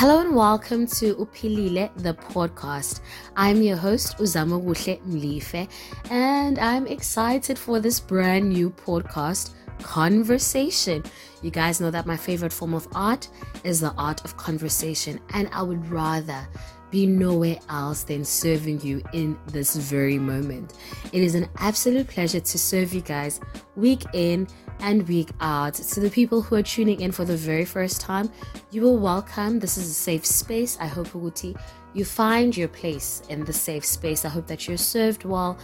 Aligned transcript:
Hello 0.00 0.20
and 0.20 0.34
welcome 0.34 0.86
to 0.86 1.14
Upilile, 1.16 1.90
the 1.96 2.14
podcast. 2.14 3.00
I'm 3.36 3.60
your 3.60 3.76
host, 3.76 4.16
Uzama 4.16 4.58
Wuhle 4.58 4.98
Mlife, 5.02 5.68
and 6.10 6.58
I'm 6.58 6.86
excited 6.86 7.58
for 7.58 7.80
this 7.80 8.00
brand 8.00 8.48
new 8.48 8.70
podcast, 8.70 9.50
Conversation. 9.82 11.04
You 11.42 11.50
guys 11.50 11.82
know 11.82 11.90
that 11.90 12.06
my 12.06 12.16
favorite 12.16 12.50
form 12.50 12.72
of 12.72 12.88
art 12.94 13.28
is 13.62 13.80
the 13.80 13.92
art 13.98 14.24
of 14.24 14.38
conversation, 14.38 15.20
and 15.34 15.50
I 15.52 15.60
would 15.60 15.86
rather 15.90 16.48
be 16.90 17.06
nowhere 17.06 17.58
else 17.68 18.02
than 18.02 18.24
serving 18.24 18.80
you 18.82 19.02
in 19.12 19.38
this 19.46 19.76
very 19.76 20.18
moment. 20.18 20.74
It 21.12 21.22
is 21.22 21.34
an 21.34 21.48
absolute 21.58 22.08
pleasure 22.08 22.40
to 22.40 22.58
serve 22.58 22.92
you 22.92 23.00
guys 23.00 23.40
week 23.76 24.04
in 24.12 24.48
and 24.80 25.06
week 25.08 25.30
out. 25.40 25.74
To 25.74 26.00
the 26.00 26.10
people 26.10 26.42
who 26.42 26.56
are 26.56 26.62
tuning 26.62 27.00
in 27.00 27.12
for 27.12 27.24
the 27.24 27.36
very 27.36 27.64
first 27.64 28.00
time, 28.00 28.30
you 28.70 28.86
are 28.88 28.96
welcome. 28.96 29.58
This 29.58 29.76
is 29.76 29.88
a 29.88 29.94
safe 29.94 30.26
space. 30.26 30.78
I 30.80 30.86
hope 30.86 31.08
Uguti 31.08 31.56
you 31.92 32.04
find 32.04 32.56
your 32.56 32.68
place 32.68 33.22
in 33.28 33.44
the 33.44 33.52
safe 33.52 33.84
space. 33.84 34.24
I 34.24 34.28
hope 34.28 34.46
that 34.46 34.68
you're 34.68 34.76
served 34.76 35.24
well. 35.24 35.58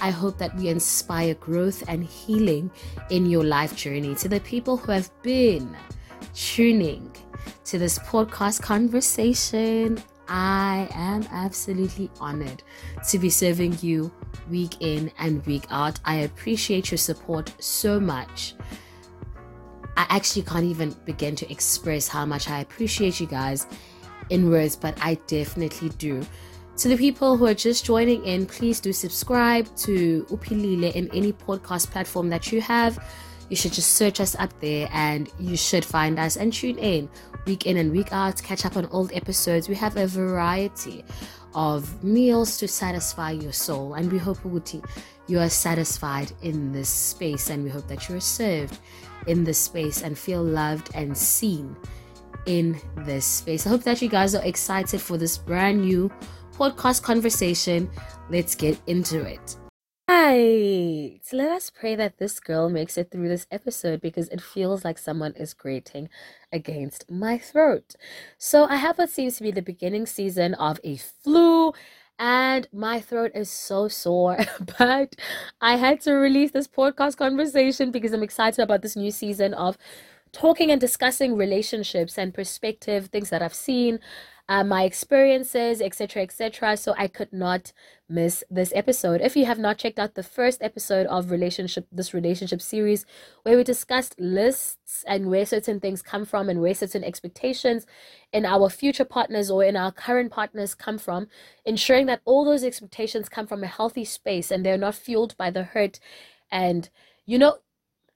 I 0.00 0.10
hope 0.10 0.38
that 0.38 0.54
we 0.56 0.68
inspire 0.68 1.34
growth 1.34 1.82
and 1.88 2.04
healing 2.04 2.70
in 3.10 3.26
your 3.26 3.44
life 3.44 3.74
journey. 3.74 4.14
To 4.16 4.28
the 4.28 4.40
people 4.40 4.76
who 4.76 4.92
have 4.92 5.10
been 5.22 5.76
tuning 6.34 7.10
to 7.64 7.78
this 7.78 7.98
podcast 7.98 8.62
conversation, 8.62 10.00
I 10.34 10.88
am 10.94 11.28
absolutely 11.30 12.10
honored 12.18 12.62
to 13.10 13.18
be 13.18 13.28
serving 13.28 13.76
you 13.82 14.10
week 14.48 14.76
in 14.80 15.12
and 15.18 15.44
week 15.44 15.64
out. 15.68 16.00
I 16.06 16.20
appreciate 16.20 16.90
your 16.90 16.96
support 16.96 17.52
so 17.58 18.00
much. 18.00 18.54
I 19.94 20.06
actually 20.08 20.46
can't 20.46 20.64
even 20.64 20.96
begin 21.04 21.36
to 21.36 21.52
express 21.52 22.08
how 22.08 22.24
much 22.24 22.48
I 22.48 22.60
appreciate 22.60 23.20
you 23.20 23.26
guys 23.26 23.66
in 24.30 24.48
words, 24.48 24.74
but 24.74 24.96
I 25.02 25.16
definitely 25.26 25.90
do. 25.90 26.24
To 26.78 26.88
the 26.88 26.96
people 26.96 27.36
who 27.36 27.44
are 27.44 27.52
just 27.52 27.84
joining 27.84 28.24
in, 28.24 28.46
please 28.46 28.80
do 28.80 28.90
subscribe 28.90 29.66
to 29.76 30.24
Upilile 30.30 30.94
in 30.94 31.10
any 31.12 31.34
podcast 31.34 31.90
platform 31.90 32.30
that 32.30 32.50
you 32.50 32.62
have. 32.62 32.98
You 33.52 33.56
should 33.56 33.74
just 33.74 33.96
search 33.96 34.18
us 34.18 34.34
up 34.36 34.50
there 34.60 34.88
and 34.94 35.30
you 35.38 35.58
should 35.58 35.84
find 35.84 36.18
us 36.18 36.38
and 36.38 36.50
tune 36.50 36.78
in 36.78 37.06
week 37.44 37.66
in 37.66 37.76
and 37.76 37.92
week 37.92 38.10
out, 38.10 38.42
catch 38.42 38.64
up 38.64 38.78
on 38.78 38.86
old 38.86 39.12
episodes. 39.12 39.68
We 39.68 39.74
have 39.74 39.98
a 39.98 40.06
variety 40.06 41.04
of 41.54 42.02
meals 42.02 42.56
to 42.56 42.66
satisfy 42.66 43.32
your 43.32 43.52
soul, 43.52 43.92
and 43.92 44.10
we 44.10 44.16
hope 44.16 44.38
Uguti, 44.38 44.82
you 45.26 45.38
are 45.38 45.50
satisfied 45.50 46.32
in 46.40 46.72
this 46.72 46.88
space, 46.88 47.50
and 47.50 47.62
we 47.62 47.68
hope 47.68 47.86
that 47.88 48.08
you 48.08 48.16
are 48.16 48.20
served 48.20 48.78
in 49.26 49.44
this 49.44 49.58
space 49.58 50.00
and 50.00 50.16
feel 50.16 50.42
loved 50.42 50.88
and 50.94 51.14
seen 51.14 51.76
in 52.46 52.80
this 53.04 53.26
space. 53.26 53.66
I 53.66 53.68
hope 53.68 53.82
that 53.82 54.00
you 54.00 54.08
guys 54.08 54.34
are 54.34 54.44
excited 54.46 54.98
for 54.98 55.18
this 55.18 55.36
brand 55.36 55.82
new 55.82 56.10
podcast 56.54 57.02
conversation. 57.02 57.90
Let's 58.30 58.54
get 58.54 58.80
into 58.86 59.20
it. 59.20 59.56
Right. 60.14 61.20
Let 61.32 61.50
us 61.52 61.70
pray 61.70 61.94
that 61.96 62.18
this 62.18 62.38
girl 62.38 62.68
makes 62.68 62.98
it 62.98 63.10
through 63.10 63.28
this 63.28 63.46
episode 63.50 64.02
because 64.02 64.28
it 64.28 64.42
feels 64.42 64.84
like 64.84 64.98
someone 64.98 65.32
is 65.36 65.54
grating 65.54 66.10
against 66.52 67.10
my 67.10 67.38
throat. 67.38 67.94
So, 68.36 68.64
I 68.66 68.76
have 68.76 68.98
what 68.98 69.08
seems 69.08 69.36
to 69.38 69.42
be 69.42 69.50
the 69.52 69.62
beginning 69.62 70.04
season 70.04 70.52
of 70.54 70.78
a 70.84 70.98
flu, 70.98 71.72
and 72.18 72.68
my 72.74 73.00
throat 73.00 73.32
is 73.34 73.50
so 73.50 73.88
sore. 73.88 74.36
but 74.78 75.16
I 75.62 75.76
had 75.76 76.02
to 76.02 76.12
release 76.12 76.50
this 76.50 76.68
podcast 76.68 77.16
conversation 77.16 77.90
because 77.90 78.12
I'm 78.12 78.22
excited 78.22 78.62
about 78.62 78.82
this 78.82 78.96
new 78.96 79.10
season 79.10 79.54
of 79.54 79.78
talking 80.32 80.70
and 80.70 80.80
discussing 80.80 81.36
relationships 81.36 82.18
and 82.18 82.32
perspective, 82.32 83.06
things 83.06 83.30
that 83.30 83.42
I've 83.42 83.54
seen, 83.54 84.00
uh, 84.48 84.64
my 84.64 84.82
experiences, 84.84 85.80
etc., 85.80 86.22
etc. 86.22 86.76
So 86.76 86.94
I 86.98 87.06
could 87.06 87.32
not 87.32 87.72
miss 88.08 88.42
this 88.50 88.72
episode. 88.74 89.20
If 89.20 89.36
you 89.36 89.46
have 89.46 89.58
not 89.58 89.78
checked 89.78 89.98
out 89.98 90.14
the 90.14 90.22
first 90.22 90.62
episode 90.62 91.06
of 91.06 91.30
relationship, 91.30 91.86
this 91.92 92.12
relationship 92.12 92.60
series, 92.60 93.06
where 93.44 93.56
we 93.56 93.64
discussed 93.64 94.18
lists 94.18 95.04
and 95.06 95.30
where 95.30 95.46
certain 95.46 95.80
things 95.80 96.02
come 96.02 96.24
from 96.24 96.48
and 96.48 96.60
where 96.60 96.74
certain 96.74 97.04
expectations 97.04 97.86
in 98.32 98.44
our 98.44 98.68
future 98.68 99.04
partners 99.04 99.50
or 99.50 99.64
in 99.64 99.76
our 99.76 99.92
current 99.92 100.32
partners 100.32 100.74
come 100.74 100.98
from, 100.98 101.28
ensuring 101.64 102.06
that 102.06 102.20
all 102.24 102.44
those 102.44 102.64
expectations 102.64 103.28
come 103.28 103.46
from 103.46 103.62
a 103.62 103.68
healthy 103.68 104.04
space 104.04 104.50
and 104.50 104.66
they're 104.66 104.76
not 104.76 104.94
fueled 104.94 105.36
by 105.36 105.50
the 105.50 105.62
hurt. 105.62 106.00
And 106.50 106.90
you 107.24 107.38
know, 107.38 107.58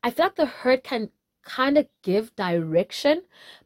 I 0.02 0.10
feel 0.10 0.26
like 0.26 0.36
the 0.36 0.46
hurt 0.46 0.84
can 0.84 1.10
kind 1.46 1.78
of 1.78 1.86
give 2.02 2.34
direction, 2.36 3.22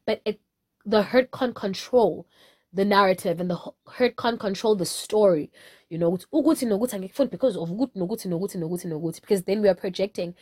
but 0.06 0.20
it 0.24 0.40
the 0.84 1.02
hurt 1.02 1.30
can't 1.32 1.54
control 1.54 2.26
the 2.72 2.84
narrative 2.84 3.40
and 3.40 3.50
the 3.50 3.58
hurt 3.88 4.16
can't 4.16 4.38
control 4.38 4.76
the 4.76 4.86
story. 4.86 5.50
You 5.88 5.98
know, 5.98 6.10
because 6.12 7.56
of 7.56 7.68
because 9.20 9.42
then 9.42 9.62
we 9.62 9.68
are 9.68 9.74
projecting 9.74 10.34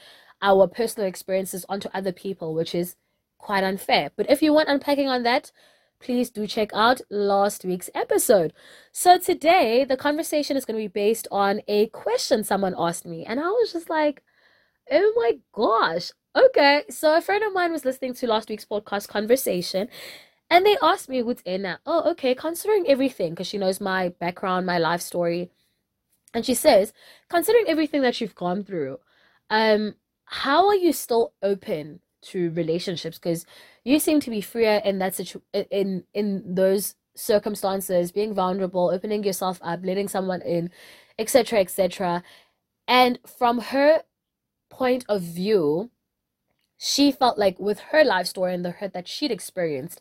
our 0.43 0.69
personal 0.69 1.09
experiences 1.09 1.65
onto 1.69 1.89
other 1.95 2.13
people, 2.13 2.55
which 2.55 2.75
is 2.75 2.97
quite 3.39 3.65
unfair. 3.65 4.11
But 4.17 4.31
if 4.31 4.43
you 4.43 4.53
want 4.53 4.69
unpacking 4.69 5.09
on 5.09 5.23
that, 5.23 5.53
please 6.01 6.31
do 6.31 6.47
check 6.47 6.71
out 6.75 7.01
last 7.11 7.65
week's 7.65 7.91
episode. 7.95 8.53
So 8.93 9.19
today 9.19 9.85
the 9.85 9.97
conversation 9.97 10.57
is 10.57 10.65
going 10.65 10.77
to 10.77 10.85
be 10.85 10.89
based 10.89 11.27
on 11.31 11.63
a 11.67 11.87
question 11.89 12.45
someone 12.45 12.75
asked 12.77 13.07
me, 13.07 13.25
and 13.25 13.41
I 13.41 13.49
was 13.49 13.73
just 13.73 13.89
like, 13.89 14.23
oh 14.91 15.13
my 15.17 15.39
gosh. 15.53 16.13
Okay, 16.37 16.85
so 16.91 17.17
a 17.17 17.21
friend 17.21 17.43
of 17.43 17.53
mine 17.53 17.73
was 17.73 17.85
listening 17.85 18.15
to 18.15 18.27
last 18.27 18.49
week's 18.49 18.65
podcast 18.65 19.09
conversation 19.09 19.89
and 20.51 20.65
they 20.65 20.77
asked 20.83 21.09
me 21.09 21.23
what's 21.23 21.43
in 21.43 21.63
that. 21.63 21.81
Oh, 21.87 22.11
okay, 22.11 22.35
considering 22.35 22.87
everything, 22.87 23.31
because 23.31 23.47
she 23.47 23.59
knows 23.59 23.81
my 23.81 24.11
background, 24.21 24.67
my 24.67 24.79
life 24.79 25.01
story. 25.01 25.51
And 26.35 26.45
she 26.45 26.55
says, 26.55 26.93
considering 27.29 27.65
everything 27.69 28.03
that 28.03 28.21
you've 28.21 28.35
gone 28.35 28.63
through, 28.65 28.99
um, 29.51 29.95
how 30.25 30.69
are 30.69 30.75
you 30.75 30.93
still 30.93 31.33
open 31.43 32.01
to 32.23 32.51
relationships? 32.51 33.19
Because 33.19 33.47
you 33.85 33.99
seem 33.99 34.21
to 34.21 34.31
be 34.31 34.41
freer 34.41 34.83
in 34.85 34.99
that 34.99 35.15
situ 35.15 35.41
in 35.53 36.05
in 36.15 36.55
those 36.55 36.95
circumstances, 37.17 38.13
being 38.13 38.35
vulnerable, 38.35 38.91
opening 38.91 39.25
yourself 39.25 39.59
up, 39.63 39.81
letting 39.83 40.09
someone 40.09 40.43
in, 40.43 40.71
etc., 41.19 41.61
etc. 41.61 42.23
And 42.87 43.19
from 43.27 43.59
her 43.61 44.03
point 44.71 45.05
of 45.09 45.23
view, 45.23 45.91
she 46.79 47.11
felt 47.11 47.39
like 47.39 47.59
with 47.59 47.81
her 47.91 48.05
life 48.05 48.29
story 48.29 48.55
and 48.55 48.65
the 48.65 48.71
hurt 48.71 48.95
that 48.95 49.09
she'd 49.09 49.33
experienced, 49.33 50.01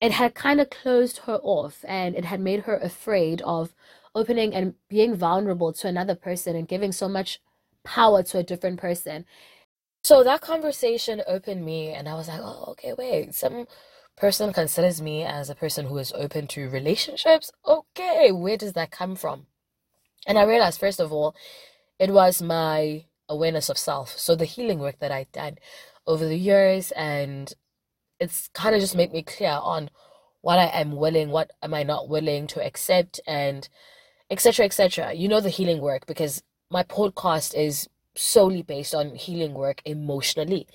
it 0.00 0.12
had 0.12 0.34
kind 0.34 0.60
of 0.60 0.70
closed 0.70 1.18
her 1.26 1.38
off 1.42 1.84
and 1.88 2.14
it 2.14 2.26
had 2.26 2.40
made 2.40 2.60
her 2.60 2.76
afraid 2.76 3.40
of 3.42 3.74
opening 4.14 4.54
and 4.54 4.74
being 4.88 5.14
vulnerable 5.14 5.72
to 5.72 5.88
another 5.88 6.14
person 6.14 6.54
and 6.54 6.68
giving 6.68 6.92
so 6.92 7.08
much 7.08 7.40
power 7.84 8.22
to 8.22 8.38
a 8.38 8.42
different 8.42 8.78
person. 8.78 9.24
So 10.02 10.22
that 10.22 10.40
conversation 10.40 11.22
opened 11.26 11.64
me, 11.64 11.88
and 11.88 12.08
I 12.08 12.14
was 12.14 12.28
like, 12.28 12.40
oh, 12.40 12.66
okay, 12.68 12.92
wait, 12.92 13.34
some 13.34 13.66
person 14.16 14.52
considers 14.52 15.02
me 15.02 15.24
as 15.24 15.50
a 15.50 15.54
person 15.54 15.86
who 15.86 15.98
is 15.98 16.12
open 16.12 16.46
to 16.48 16.68
relationships. 16.68 17.50
Okay, 17.66 18.30
where 18.30 18.56
does 18.56 18.74
that 18.74 18.90
come 18.90 19.16
from? 19.16 19.46
And 20.26 20.38
I 20.38 20.44
realized, 20.44 20.78
first 20.78 21.00
of 21.00 21.12
all, 21.12 21.34
it 21.98 22.10
was 22.10 22.40
my 22.40 23.06
awareness 23.28 23.68
of 23.68 23.78
self. 23.78 24.18
So 24.18 24.34
the 24.34 24.44
healing 24.44 24.78
work 24.78 24.98
that 25.00 25.12
I 25.12 25.26
did 25.32 25.60
over 26.06 26.26
the 26.26 26.38
years 26.38 26.92
and 26.92 27.52
it's 28.20 28.48
kind 28.54 28.74
of 28.74 28.80
just 28.80 28.96
made 28.96 29.12
me 29.12 29.22
clear 29.22 29.58
on 29.60 29.90
what 30.40 30.58
I 30.58 30.66
am 30.66 30.92
willing, 30.92 31.30
what 31.30 31.50
am 31.62 31.74
I 31.74 31.82
not 31.82 32.08
willing 32.08 32.46
to 32.48 32.64
accept, 32.64 33.20
and 33.26 33.68
etc. 34.30 34.64
etc. 34.64 35.12
You 35.12 35.28
know 35.28 35.40
the 35.40 35.50
healing 35.50 35.80
work 35.80 36.06
because 36.06 36.42
my 36.70 36.82
podcast 36.82 37.54
is 37.56 37.88
solely 38.14 38.62
based 38.62 38.94
on 38.94 39.14
healing 39.14 39.54
work 39.54 39.82
emotionally, 39.84 40.66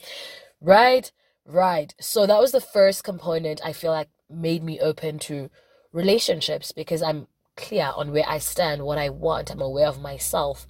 right? 0.59 1.11
Right. 1.45 1.95
So 1.99 2.27
that 2.27 2.39
was 2.39 2.51
the 2.51 2.61
first 2.61 3.03
component 3.03 3.61
I 3.65 3.73
feel 3.73 3.91
like 3.91 4.09
made 4.29 4.63
me 4.63 4.79
open 4.79 5.19
to 5.19 5.49
relationships 5.91 6.71
because 6.71 7.01
I'm 7.01 7.27
clear 7.57 7.91
on 7.95 8.11
where 8.11 8.27
I 8.27 8.37
stand, 8.37 8.83
what 8.83 8.97
I 8.97 9.09
want. 9.09 9.51
I'm 9.51 9.61
aware 9.61 9.87
of 9.87 10.01
myself. 10.01 10.67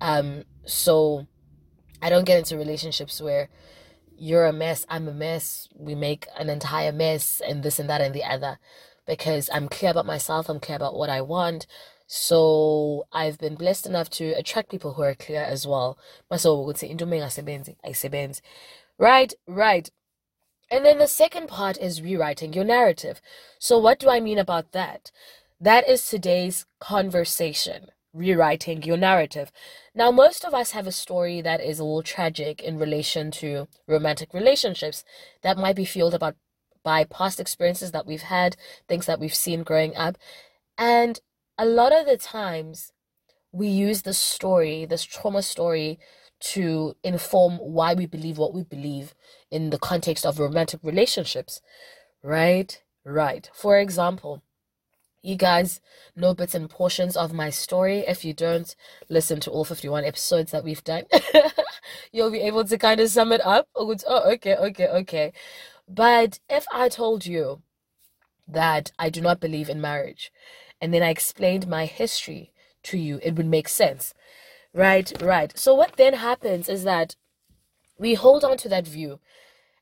Um, 0.00 0.44
so 0.64 1.26
I 2.02 2.10
don't 2.10 2.24
get 2.24 2.38
into 2.38 2.56
relationships 2.56 3.20
where 3.20 3.48
you're 4.18 4.46
a 4.46 4.52
mess, 4.52 4.86
I'm 4.88 5.08
a 5.08 5.12
mess, 5.12 5.68
we 5.74 5.94
make 5.94 6.26
an 6.38 6.48
entire 6.48 6.92
mess, 6.92 7.40
and 7.46 7.62
this 7.62 7.78
and 7.78 7.88
that 7.90 8.00
and 8.00 8.14
the 8.14 8.24
other. 8.24 8.58
Because 9.06 9.48
I'm 9.52 9.68
clear 9.68 9.92
about 9.92 10.06
myself, 10.06 10.48
I'm 10.48 10.60
clear 10.60 10.76
about 10.76 10.96
what 10.96 11.10
I 11.10 11.20
want. 11.20 11.66
So 12.06 13.06
I've 13.12 13.38
been 13.38 13.56
blessed 13.56 13.86
enough 13.86 14.10
to 14.10 14.32
attract 14.32 14.70
people 14.70 14.94
who 14.94 15.02
are 15.02 15.14
clear 15.14 15.42
as 15.42 15.66
well. 15.66 15.98
Right, 18.98 19.34
right. 19.46 19.90
And 20.70 20.84
then 20.84 20.98
the 20.98 21.06
second 21.06 21.48
part 21.48 21.78
is 21.78 22.02
rewriting 22.02 22.52
your 22.52 22.64
narrative. 22.64 23.20
So 23.58 23.78
what 23.78 23.98
do 23.98 24.08
I 24.08 24.20
mean 24.20 24.38
about 24.38 24.72
that? 24.72 25.12
That 25.60 25.88
is 25.88 26.08
today's 26.08 26.66
conversation 26.80 27.88
rewriting 28.16 28.82
your 28.82 28.96
narrative. 28.96 29.52
Now, 29.94 30.10
most 30.10 30.44
of 30.44 30.54
us 30.54 30.72
have 30.72 30.86
a 30.86 30.92
story 30.92 31.40
that 31.42 31.60
is 31.60 31.78
a 31.78 31.84
little 31.84 32.02
tragic 32.02 32.62
in 32.62 32.78
relation 32.78 33.30
to 33.32 33.68
romantic 33.86 34.32
relationships 34.32 35.04
that 35.42 35.58
might 35.58 35.76
be 35.76 35.84
fueled 35.84 36.14
about 36.14 36.36
by 36.82 37.04
past 37.04 37.40
experiences 37.40 37.90
that 37.90 38.06
we've 38.06 38.22
had, 38.22 38.56
things 38.88 39.06
that 39.06 39.20
we've 39.20 39.34
seen 39.34 39.62
growing 39.62 39.94
up. 39.96 40.16
And 40.78 41.20
a 41.58 41.66
lot 41.66 41.92
of 41.92 42.06
the 42.06 42.16
times, 42.16 42.92
we 43.52 43.68
use 43.68 44.02
this 44.02 44.18
story, 44.18 44.84
this 44.84 45.04
trauma 45.04 45.42
story, 45.42 45.98
to 46.38 46.94
inform 47.02 47.56
why 47.58 47.94
we 47.94 48.06
believe 48.06 48.38
what 48.38 48.54
we 48.54 48.62
believe 48.62 49.14
in 49.50 49.70
the 49.70 49.78
context 49.78 50.24
of 50.26 50.38
romantic 50.38 50.80
relationships. 50.82 51.60
Right? 52.22 52.82
Right. 53.04 53.50
For 53.54 53.78
example, 53.78 54.42
you 55.26 55.36
guys 55.36 55.80
know 56.14 56.34
bits 56.34 56.54
and 56.54 56.70
portions 56.70 57.16
of 57.16 57.32
my 57.32 57.50
story. 57.50 57.98
If 58.00 58.24
you 58.24 58.32
don't 58.32 58.74
listen 59.08 59.40
to 59.40 59.50
all 59.50 59.64
51 59.64 60.04
episodes 60.04 60.52
that 60.52 60.64
we've 60.64 60.84
done, 60.84 61.04
you'll 62.12 62.30
be 62.30 62.40
able 62.40 62.64
to 62.64 62.78
kind 62.78 63.00
of 63.00 63.10
sum 63.10 63.32
it 63.32 63.44
up. 63.44 63.68
Oh, 63.74 63.94
oh, 64.06 64.32
okay, 64.32 64.56
okay, 64.56 64.88
okay. 64.88 65.32
But 65.88 66.40
if 66.48 66.66
I 66.72 66.88
told 66.88 67.26
you 67.26 67.62
that 68.48 68.92
I 68.98 69.10
do 69.10 69.20
not 69.20 69.40
believe 69.40 69.68
in 69.68 69.80
marriage, 69.80 70.32
and 70.80 70.92
then 70.94 71.02
I 71.02 71.10
explained 71.10 71.66
my 71.66 71.86
history 71.86 72.52
to 72.84 72.98
you, 72.98 73.18
it 73.22 73.34
would 73.36 73.46
make 73.46 73.68
sense. 73.68 74.14
Right, 74.72 75.12
right. 75.22 75.56
So 75.58 75.74
what 75.74 75.96
then 75.96 76.14
happens 76.14 76.68
is 76.68 76.84
that 76.84 77.16
we 77.98 78.14
hold 78.14 78.44
on 78.44 78.56
to 78.58 78.68
that 78.68 78.86
view 78.86 79.20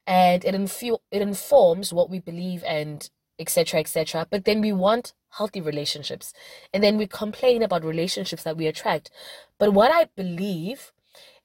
and 0.06 0.44
it 0.44 0.54
infu- 0.54 1.00
it 1.10 1.22
informs 1.22 1.92
what 1.92 2.10
we 2.10 2.18
believe 2.18 2.62
and 2.64 3.10
etc 3.38 3.80
etc 3.80 4.26
but 4.30 4.44
then 4.44 4.60
we 4.60 4.72
want 4.72 5.12
healthy 5.36 5.60
relationships. 5.60 6.32
And 6.72 6.82
then 6.82 6.96
we 6.96 7.06
complain 7.06 7.62
about 7.62 7.84
relationships 7.84 8.42
that 8.44 8.56
we 8.56 8.66
attract. 8.66 9.10
But 9.58 9.72
what 9.72 9.90
i 9.92 10.08
believe 10.16 10.92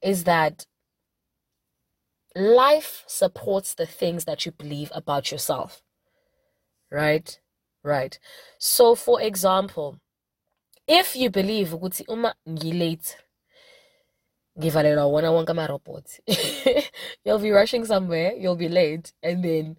is 0.02 0.24
that 0.24 0.66
life 2.36 3.04
supports 3.08 3.74
the 3.74 3.86
things 3.86 4.26
that 4.26 4.46
you 4.46 4.52
believe 4.52 4.92
about 4.94 5.32
yourself. 5.32 5.82
Right? 6.92 7.40
Right. 7.84 8.20
So 8.58 8.96
for 8.96 9.22
example 9.22 10.00
if 10.88 11.16
you 11.16 11.30
believe 11.30 11.70
ukuthi 11.70 12.06
uma 12.08 12.36
ngilate 12.48 13.18
ngivalelwa 14.58 15.06
wona 15.06 15.50
ama-robots. 15.50 16.20
You'll 17.24 17.40
be 17.40 17.52
rushing 17.52 17.86
somewhere 17.86 18.34
you'll 18.34 18.56
be 18.56 18.70
late 18.70 19.14
and 19.24 19.44
then 19.44 19.78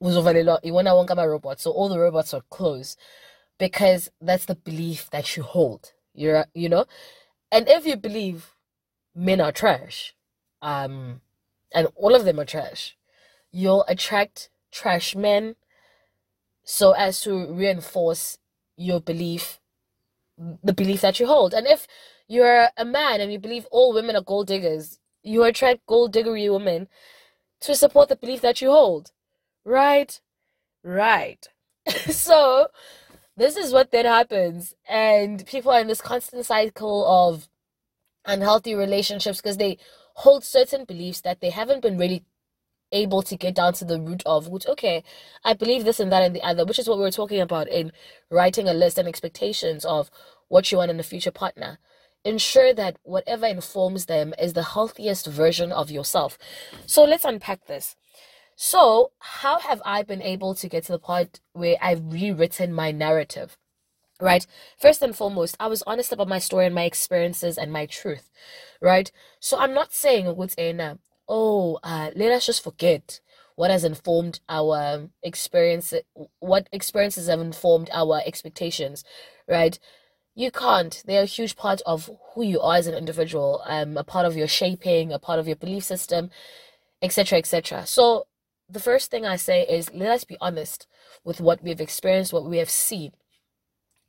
uzovalelwa 0.00 0.60
iwona 0.62 0.94
wonke 0.94 1.12
ama-robots. 1.12 1.62
So 1.62 1.72
all 1.72 1.88
the 1.88 1.98
robots 1.98 2.34
are 2.34 2.42
closed 2.50 2.98
because 3.58 4.10
that's 4.20 4.46
the 4.46 4.54
belief 4.54 5.08
that 5.10 5.36
you 5.36 5.42
hold 5.42 5.92
you're 6.14 6.46
you 6.54 6.68
know 6.68 6.84
and 7.50 7.68
if 7.68 7.86
you 7.86 7.96
believe 7.96 8.54
men 9.14 9.40
are 9.40 9.52
trash 9.52 10.14
um 10.62 11.20
and 11.74 11.88
all 11.94 12.14
of 12.14 12.24
them 12.24 12.40
are 12.40 12.44
trash 12.44 12.96
you'll 13.52 13.84
attract 13.88 14.50
trash 14.70 15.14
men 15.16 15.56
so 16.64 16.92
as 16.92 17.20
to 17.20 17.52
reinforce 17.52 18.38
your 18.76 19.00
belief 19.00 19.60
the 20.62 20.72
belief 20.72 21.00
that 21.00 21.18
you 21.18 21.26
hold 21.26 21.54
and 21.54 21.66
if 21.66 21.86
you're 22.28 22.68
a 22.76 22.84
man 22.84 23.20
and 23.20 23.32
you 23.32 23.38
believe 23.38 23.66
all 23.70 23.94
women 23.94 24.16
are 24.16 24.22
gold 24.22 24.48
diggers, 24.48 24.98
you 25.22 25.44
attract 25.44 25.86
gold 25.86 26.12
diggery 26.12 26.50
women 26.50 26.88
to 27.60 27.74
support 27.74 28.08
the 28.08 28.16
belief 28.16 28.40
that 28.40 28.60
you 28.60 28.70
hold. 28.70 29.12
Right? 29.64 30.20
Right. 30.82 31.46
so 32.08 32.68
this 33.36 33.56
is 33.56 33.72
what 33.72 33.90
then 33.90 34.04
happens. 34.04 34.74
And 34.88 35.46
people 35.46 35.72
are 35.72 35.80
in 35.80 35.88
this 35.88 36.00
constant 36.00 36.46
cycle 36.46 37.06
of 37.06 37.48
unhealthy 38.24 38.74
relationships 38.74 39.40
because 39.40 39.56
they 39.56 39.78
hold 40.14 40.44
certain 40.44 40.84
beliefs 40.84 41.20
that 41.20 41.40
they 41.40 41.50
haven't 41.50 41.82
been 41.82 41.98
really 41.98 42.24
able 42.92 43.22
to 43.22 43.36
get 43.36 43.54
down 43.54 43.72
to 43.72 43.84
the 43.84 44.00
root 44.00 44.22
of 44.24 44.46
which 44.46 44.64
okay 44.66 45.02
i 45.44 45.52
believe 45.52 45.84
this 45.84 45.98
and 45.98 46.10
that 46.12 46.22
and 46.22 46.36
the 46.36 46.42
other 46.42 46.64
which 46.64 46.78
is 46.78 46.88
what 46.88 46.96
we 46.96 47.02
were 47.02 47.10
talking 47.10 47.40
about 47.40 47.68
in 47.68 47.90
writing 48.30 48.68
a 48.68 48.72
list 48.72 48.96
and 48.96 49.08
expectations 49.08 49.84
of 49.84 50.08
what 50.46 50.70
you 50.70 50.78
want 50.78 50.90
in 50.90 51.00
a 51.00 51.02
future 51.02 51.32
partner 51.32 51.78
ensure 52.26 52.74
that 52.74 52.98
whatever 53.04 53.46
informs 53.46 54.06
them 54.06 54.34
is 54.38 54.52
the 54.52 54.62
healthiest 54.62 55.26
version 55.26 55.70
of 55.70 55.90
yourself. 55.90 56.36
So 56.84 57.04
let's 57.04 57.24
unpack 57.24 57.66
this. 57.66 57.94
So, 58.58 59.12
how 59.18 59.58
have 59.60 59.82
I 59.84 60.02
been 60.02 60.22
able 60.22 60.54
to 60.54 60.68
get 60.68 60.84
to 60.84 60.92
the 60.92 60.98
point 60.98 61.40
where 61.52 61.76
I've 61.80 62.10
rewritten 62.10 62.72
my 62.72 62.90
narrative? 62.90 63.58
Right? 64.18 64.46
First 64.78 65.02
and 65.02 65.14
foremost, 65.14 65.56
I 65.60 65.66
was 65.66 65.82
honest 65.86 66.10
about 66.10 66.26
my 66.26 66.38
story 66.38 66.64
and 66.64 66.74
my 66.74 66.84
experiences 66.84 67.58
and 67.58 67.70
my 67.70 67.84
truth. 67.84 68.30
Right? 68.80 69.12
So, 69.40 69.58
I'm 69.58 69.74
not 69.74 69.92
saying, 69.92 70.26
oh, 71.28 71.78
uh, 71.82 72.10
let 72.16 72.32
us 72.32 72.46
just 72.46 72.64
forget 72.64 73.20
what 73.56 73.70
has 73.70 73.84
informed 73.84 74.40
our 74.48 75.10
experience, 75.22 75.92
what 76.38 76.66
experiences 76.72 77.28
have 77.28 77.40
informed 77.40 77.90
our 77.92 78.22
expectations. 78.24 79.04
Right? 79.46 79.78
you 80.38 80.50
can't. 80.50 81.02
They're 81.06 81.22
a 81.22 81.24
huge 81.24 81.56
part 81.56 81.80
of 81.86 82.10
who 82.34 82.42
you 82.42 82.60
are 82.60 82.76
as 82.76 82.86
an 82.86 82.94
individual, 82.94 83.62
um, 83.64 83.96
a 83.96 84.04
part 84.04 84.26
of 84.26 84.36
your 84.36 84.46
shaping, 84.46 85.10
a 85.10 85.18
part 85.18 85.38
of 85.38 85.46
your 85.46 85.56
belief 85.56 85.82
system, 85.84 86.28
etc., 87.00 87.38
etc. 87.38 87.86
So 87.86 88.26
the 88.68 88.80
first 88.80 89.10
thing 89.10 89.24
I 89.24 89.36
say 89.36 89.62
is 89.62 89.92
let 89.94 90.10
us 90.10 90.24
be 90.24 90.36
honest 90.40 90.86
with 91.24 91.40
what 91.40 91.62
we've 91.62 91.80
experienced, 91.80 92.32
what 92.32 92.44
we 92.44 92.58
have 92.58 92.70
seen. 92.70 93.12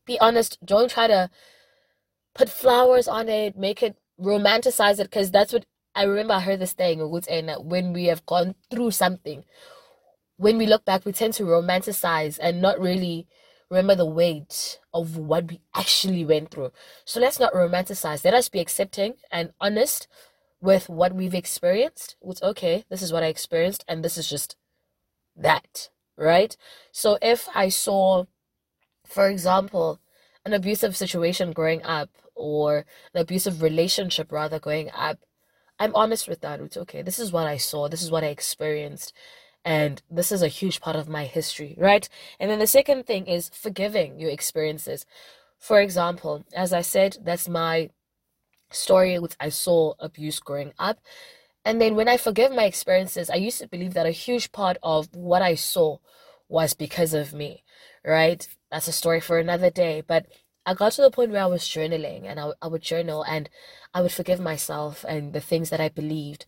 Be 0.06 0.20
honest. 0.20 0.58
Don't 0.66 0.90
try 0.90 1.08
to 1.08 1.30
put 2.34 2.50
flowers 2.50 3.08
on 3.08 3.30
it, 3.30 3.58
make 3.58 3.84
it 3.84 3.98
romanticize 4.20 5.00
it, 5.00 5.10
because 5.10 5.32
that's 5.32 5.54
what 5.54 5.66
I 5.96 6.04
remember. 6.04 6.34
I 6.34 6.40
heard 6.40 6.60
this 6.60 6.74
thing 6.74 7.00
that 7.00 7.62
when 7.66 7.94
we 7.94 8.06
have 8.06 8.26
gone 8.26 8.56
through 8.72 8.92
something, 8.92 9.44
when 10.38 10.58
we 10.58 10.68
look 10.68 10.86
back, 10.86 11.06
we 11.06 11.12
tend 11.12 11.34
to 11.36 11.44
romanticize 11.44 12.40
and 12.42 12.62
not 12.62 12.80
really 12.80 13.28
remember 13.70 13.96
the 13.96 14.06
weight 14.06 14.80
of 14.94 15.18
what 15.18 15.50
we 15.50 15.60
actually 15.76 16.24
went 16.24 16.52
through. 16.52 16.72
So 17.06 17.20
let's 17.20 17.40
not 17.40 17.54
romanticize. 17.54 18.24
Let 18.24 18.34
us 18.34 18.48
be 18.48 18.60
accepting 18.60 19.16
and 19.32 19.52
honest 19.60 20.08
with 20.62 20.90
what 20.90 21.14
we've 21.14 21.36
experienced. 21.36 22.16
It's 22.22 22.42
okay, 22.42 22.84
this 22.90 23.02
is 23.02 23.14
what 23.14 23.24
I 23.24 23.28
experienced, 23.28 23.84
and 23.88 24.04
this 24.04 24.18
is 24.18 24.30
just 24.30 24.56
that, 25.36 25.90
right? 26.18 26.56
So 26.92 27.18
if 27.22 27.48
I 27.54 27.70
saw, 27.70 28.26
for 29.06 29.30
example, 29.30 30.00
an 30.46 30.54
abusive 30.54 30.96
situation 30.96 31.52
growing 31.52 31.84
up 31.84 32.10
or 32.36 32.86
an 33.14 33.22
abusive 33.22 33.62
relationship 33.62 34.32
rather 34.32 34.60
going 34.60 34.90
up, 34.92 35.20
I'm 35.80 35.94
honest 35.96 36.28
with 36.28 36.42
that. 36.42 36.60
It's 36.60 36.78
okay. 36.78 37.02
This 37.02 37.20
is 37.20 37.32
what 37.32 37.46
I 37.46 37.58
saw. 37.58 37.88
This 37.88 38.02
is 38.02 38.10
what 38.10 38.24
I 38.24 38.28
experienced. 38.28 39.14
And 39.64 40.02
this 40.10 40.32
is 40.32 40.42
a 40.42 40.48
huge 40.48 40.80
part 40.80 40.96
of 40.96 41.10
my 41.10 41.26
history, 41.26 41.76
right? 41.78 42.08
And 42.40 42.50
then 42.50 42.60
the 42.60 42.68
second 42.68 43.06
thing 43.06 43.28
is 43.28 43.50
forgiving 43.50 44.20
your 44.20 44.32
experiences. 44.32 45.06
For 45.60 45.82
example, 45.82 46.46
as 46.54 46.74
I 46.74 46.82
said, 46.82 47.18
that's 47.24 47.50
my 47.50 47.90
story 48.70 49.18
which 49.20 49.36
I 49.40 49.50
saw 49.50 49.94
abuse 50.00 50.40
growing 50.40 50.74
up. 50.80 51.00
And 51.66 51.82
then 51.82 51.96
when 51.96 52.08
I 52.08 52.18
forgive 52.18 52.52
my 52.52 52.64
experiences, 52.64 53.30
I 53.30 53.36
used 53.36 53.60
to 53.60 53.68
believe 53.68 53.94
that 53.94 54.06
a 54.06 54.12
huge 54.12 54.52
part 54.52 54.78
of 54.84 55.14
what 55.14 55.42
I 55.42 55.56
saw 55.56 55.98
was 56.48 56.74
because 56.74 57.14
of 57.14 57.34
me, 57.34 57.64
right? 58.06 58.48
That's 58.72 58.88
a 58.88 58.94
story 58.94 59.20
for 59.20 59.38
another 59.38 59.70
day. 59.70 60.02
But 60.06 60.28
I 60.66 60.74
got 60.74 60.94
to 60.94 61.02
the 61.02 61.12
point 61.12 61.32
where 61.32 61.44
I 61.44 61.48
was 61.48 61.64
journaling 61.64 62.26
and 62.26 62.40
I, 62.40 62.52
I 62.62 62.68
would 62.68 62.82
journal 62.82 63.24
and 63.24 63.50
I 63.94 64.02
would 64.02 64.12
forgive 64.12 64.40
myself 64.40 65.06
and 65.08 65.34
the 65.34 65.42
things 65.42 65.70
that 65.70 65.82
I 65.82 65.90
believed. 65.90 66.46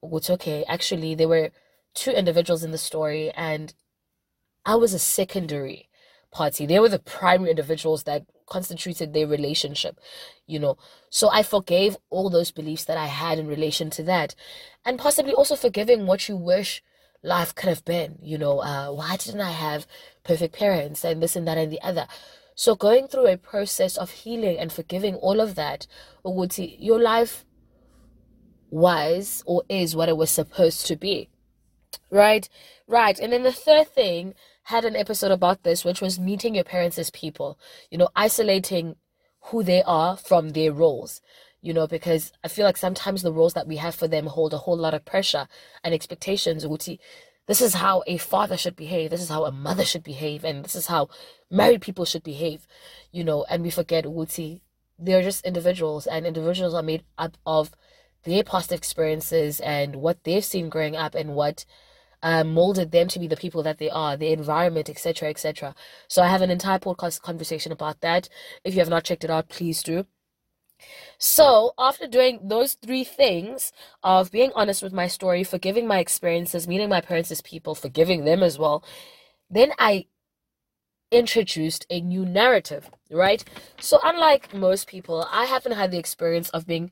Which, 0.00 0.28
okay, 0.30 0.64
actually, 0.66 1.14
there 1.14 1.28
were 1.28 1.50
two 1.94 2.10
individuals 2.10 2.64
in 2.64 2.72
the 2.72 2.78
story, 2.78 3.30
and 3.32 3.72
I 4.64 4.74
was 4.74 4.94
a 4.94 4.98
secondary 4.98 5.88
party. 6.32 6.66
They 6.66 6.80
were 6.80 6.88
the 6.88 6.98
primary 6.98 7.50
individuals 7.50 8.04
that 8.04 8.24
constituted 8.46 9.12
their 9.12 9.26
relationship, 9.26 10.00
you 10.46 10.58
know. 10.58 10.76
So 11.10 11.30
I 11.30 11.42
forgave 11.42 11.96
all 12.10 12.30
those 12.30 12.50
beliefs 12.50 12.84
that 12.86 12.96
I 12.96 13.06
had 13.06 13.38
in 13.38 13.46
relation 13.46 13.90
to 13.90 14.02
that, 14.04 14.34
and 14.84 14.98
possibly 14.98 15.32
also 15.32 15.54
forgiving 15.54 16.06
what 16.06 16.28
you 16.28 16.36
wish 16.36 16.82
life 17.22 17.54
could 17.54 17.68
have 17.68 17.84
been. 17.84 18.18
You 18.22 18.38
know, 18.38 18.60
uh, 18.60 18.88
why 18.88 19.16
didn't 19.16 19.40
I 19.40 19.52
have 19.52 19.86
perfect 20.24 20.58
parents 20.58 21.04
and 21.04 21.22
this 21.22 21.36
and 21.36 21.46
that 21.46 21.58
and 21.58 21.70
the 21.70 21.82
other? 21.82 22.06
So 22.54 22.74
going 22.74 23.08
through 23.08 23.28
a 23.28 23.36
process 23.36 23.96
of 23.96 24.10
healing 24.10 24.58
and 24.58 24.72
forgiving 24.72 25.14
all 25.16 25.40
of 25.40 25.54
that, 25.54 25.86
Uguti, 26.24 26.76
your 26.78 27.00
life 27.00 27.44
was 28.70 29.42
or 29.46 29.62
is 29.68 29.94
what 29.94 30.08
it 30.08 30.16
was 30.16 30.30
supposed 30.30 30.86
to 30.86 30.96
be. 30.96 31.28
Right, 32.10 32.48
right. 32.86 33.18
And 33.18 33.32
then 33.32 33.42
the 33.42 33.52
third 33.52 33.88
thing 33.88 34.34
had 34.64 34.84
an 34.84 34.96
episode 34.96 35.32
about 35.32 35.62
this, 35.62 35.84
which 35.84 36.00
was 36.00 36.20
meeting 36.20 36.54
your 36.54 36.64
parents 36.64 36.98
as 36.98 37.10
people, 37.10 37.58
you 37.90 37.98
know, 37.98 38.08
isolating 38.14 38.96
who 39.46 39.62
they 39.62 39.82
are 39.82 40.16
from 40.16 40.50
their 40.50 40.72
roles, 40.72 41.20
you 41.60 41.72
know, 41.72 41.86
because 41.86 42.32
I 42.44 42.48
feel 42.48 42.64
like 42.64 42.76
sometimes 42.76 43.22
the 43.22 43.32
roles 43.32 43.54
that 43.54 43.66
we 43.66 43.76
have 43.76 43.94
for 43.94 44.06
them 44.06 44.26
hold 44.26 44.54
a 44.54 44.58
whole 44.58 44.76
lot 44.76 44.94
of 44.94 45.04
pressure 45.04 45.48
and 45.82 45.92
expectations. 45.92 46.64
This 47.48 47.60
is 47.60 47.74
how 47.74 48.04
a 48.06 48.18
father 48.18 48.56
should 48.56 48.76
behave, 48.76 49.10
this 49.10 49.20
is 49.20 49.28
how 49.28 49.44
a 49.44 49.52
mother 49.52 49.84
should 49.84 50.04
behave, 50.04 50.44
and 50.44 50.64
this 50.64 50.76
is 50.76 50.86
how 50.86 51.08
married 51.50 51.80
people 51.80 52.04
should 52.04 52.22
behave, 52.22 52.66
you 53.10 53.24
know, 53.24 53.44
and 53.50 53.64
we 53.64 53.70
forget 53.70 54.04
Uti, 54.04 54.62
they're 54.96 55.22
just 55.22 55.44
individuals, 55.44 56.06
and 56.06 56.24
individuals 56.24 56.72
are 56.72 56.82
made 56.82 57.02
up 57.18 57.36
of 57.44 57.72
their 58.22 58.44
past 58.44 58.70
experiences 58.70 59.58
and 59.58 59.96
what 59.96 60.22
they've 60.22 60.44
seen 60.44 60.68
growing 60.68 60.94
up 60.94 61.16
and 61.16 61.34
what 61.34 61.64
um, 62.22 62.54
molded 62.54 62.92
them 62.92 63.08
to 63.08 63.18
be 63.18 63.26
the 63.26 63.36
people 63.36 63.62
that 63.62 63.78
they 63.78 63.90
are, 63.90 64.16
the 64.16 64.32
environment, 64.32 64.88
etc., 64.88 65.28
etc. 65.28 65.74
So 66.08 66.22
I 66.22 66.28
have 66.28 66.42
an 66.42 66.50
entire 66.50 66.78
podcast 66.78 67.20
conversation 67.22 67.72
about 67.72 68.00
that. 68.00 68.28
If 68.64 68.74
you 68.74 68.80
have 68.80 68.88
not 68.88 69.04
checked 69.04 69.24
it 69.24 69.30
out, 69.30 69.48
please 69.48 69.82
do. 69.82 70.06
So, 71.18 71.72
after 71.78 72.06
doing 72.06 72.40
those 72.42 72.74
three 72.74 73.04
things 73.04 73.72
of 74.02 74.32
being 74.32 74.50
honest 74.54 74.82
with 74.82 74.92
my 74.92 75.06
story, 75.06 75.44
forgiving 75.44 75.86
my 75.86 75.98
experiences, 75.98 76.66
meeting 76.66 76.88
my 76.88 77.00
parents 77.00 77.30
as 77.30 77.40
people, 77.40 77.74
forgiving 77.74 78.24
them 78.24 78.42
as 78.42 78.58
well, 78.58 78.84
then 79.48 79.72
I 79.78 80.06
introduced 81.12 81.86
a 81.90 82.00
new 82.00 82.24
narrative, 82.24 82.90
right? 83.10 83.44
So, 83.78 84.00
unlike 84.02 84.52
most 84.54 84.88
people, 84.88 85.26
I 85.30 85.44
haven't 85.44 85.72
had 85.72 85.90
the 85.92 85.98
experience 85.98 86.48
of 86.50 86.66
being, 86.66 86.90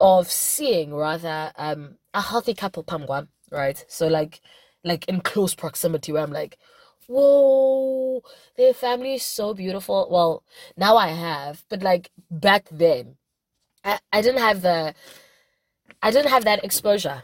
of 0.00 0.30
seeing 0.30 0.94
rather, 0.94 1.52
um, 1.56 1.96
a 2.14 2.20
healthy 2.20 2.54
couple, 2.54 2.84
Pamgwan, 2.84 3.28
right? 3.50 3.84
So, 3.88 4.08
like, 4.08 4.40
like 4.84 5.06
in 5.08 5.20
close 5.20 5.54
proximity 5.54 6.12
where 6.12 6.22
I'm 6.22 6.32
like, 6.32 6.58
whoa, 7.06 8.22
their 8.56 8.74
family 8.74 9.14
is 9.14 9.22
so 9.22 9.54
beautiful. 9.54 10.08
Well, 10.10 10.42
now 10.76 10.96
I 10.96 11.08
have, 11.08 11.64
but 11.68 11.82
like 11.82 12.10
back 12.30 12.68
then, 12.70 13.16
I, 13.84 14.00
I 14.12 14.22
didn't 14.22 14.40
have 14.40 14.62
the, 14.62 14.94
I 16.02 16.10
didn't 16.10 16.30
have 16.30 16.44
that 16.44 16.64
exposure. 16.64 17.22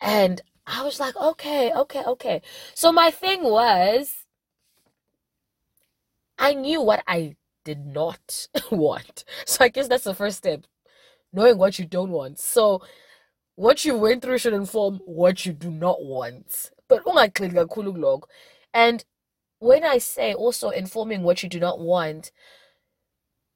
And 0.00 0.40
I 0.66 0.82
was 0.82 1.00
like, 1.00 1.16
okay, 1.16 1.72
okay, 1.72 2.02
okay. 2.04 2.42
So 2.74 2.92
my 2.92 3.10
thing 3.10 3.42
was, 3.44 4.24
I 6.38 6.54
knew 6.54 6.80
what 6.80 7.02
I 7.06 7.36
did 7.64 7.86
not 7.86 8.48
want. 8.70 9.24
So 9.46 9.64
I 9.64 9.68
guess 9.68 9.88
that's 9.88 10.04
the 10.04 10.14
first 10.14 10.38
step, 10.38 10.64
knowing 11.32 11.58
what 11.58 11.78
you 11.78 11.86
don't 11.86 12.10
want. 12.10 12.38
So 12.38 12.82
what 13.56 13.84
you 13.84 13.96
went 13.96 14.22
through 14.22 14.38
should 14.38 14.52
inform 14.52 15.00
what 15.04 15.46
you 15.46 15.52
do 15.52 15.70
not 15.70 16.02
want. 16.02 16.70
But 16.88 17.04
ungagxili 17.04 17.54
kakhulu 17.54 17.94
kuloko 17.94 18.24
and 18.72 19.04
when 19.60 19.84
I 19.84 19.98
say 19.98 20.34
also 20.34 20.70
informing 20.70 21.22
what 21.22 21.42
you 21.42 21.48
do 21.48 21.60
not 21.60 21.80
want, 21.80 22.32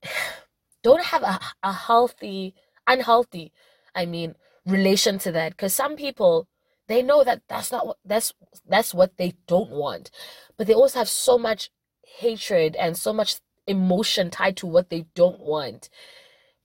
don't 0.83 1.05
have 1.05 1.23
a, 1.23 1.41
a 1.63 1.73
healthy, 1.73 2.55
unhealthy, 2.87 3.53
I 3.95 4.07
mean, 4.07 4.37
relation 4.65 5.19
to 5.21 5.33
that. 5.33 5.53
Because 5.53 5.75
some 5.75 5.97
people, 5.97 6.49
they 6.87 7.03
know 7.03 7.25
that 7.25 7.43
that's 7.49 7.71
not 7.71 7.87
what 7.87 7.99
that's 8.05 8.33
that's 8.67 8.95
what 8.95 9.19
they 9.19 9.35
don't 9.47 9.71
want, 9.71 10.11
but 10.57 10.67
they 10.67 10.73
also 10.73 11.01
have 11.01 11.09
so 11.09 11.37
much 11.37 11.71
hatred 12.03 12.75
and 12.77 12.97
so 12.97 13.13
much 13.13 13.41
emotion 13.67 14.31
tied 14.31 14.57
to 14.57 14.67
what 14.67 14.89
they 14.89 15.05
don't 15.15 15.41
want 15.41 15.91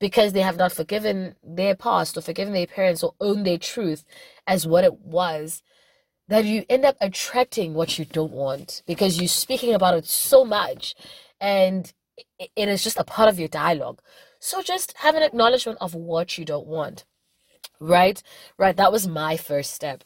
because 0.04 0.34
they 0.34 0.42
have 0.42 0.58
not 0.58 0.74
forgiven 0.74 1.34
their 1.42 1.76
past 1.76 2.18
or 2.18 2.22
forgiven 2.22 2.52
their 2.52 2.68
parents 2.68 3.02
or 3.02 3.14
owned 3.22 3.46
their 3.46 3.58
truth 3.58 4.04
as 4.46 4.68
what 4.68 4.84
it 4.84 5.00
was 5.00 5.64
that 6.28 6.44
you 6.44 6.66
end 6.68 6.84
up 6.84 6.98
attracting 7.00 7.74
what 7.74 7.98
you 7.98 8.04
don't 8.04 8.34
want 8.34 8.84
because 8.86 9.18
you're 9.18 9.30
speaking 9.30 9.74
about 9.74 9.98
it 9.98 10.06
so 10.06 10.44
much 10.44 10.94
and 11.40 11.94
it 12.38 12.68
is 12.68 12.84
just 12.84 13.00
a 13.00 13.06
part 13.06 13.30
of 13.30 13.40
your 13.40 13.48
dialogue. 13.48 14.02
So 14.42 14.62
just 14.62 14.94
have 14.98 15.16
an 15.16 15.24
acknowledgement 15.24 15.78
of 15.80 15.96
what 15.96 16.38
you 16.38 16.44
don't 16.44 16.68
want. 16.68 17.06
Right? 17.80 18.22
Right. 18.58 18.76
That 18.76 18.92
was 18.92 19.08
my 19.08 19.38
first 19.38 19.74
step. 19.74 20.04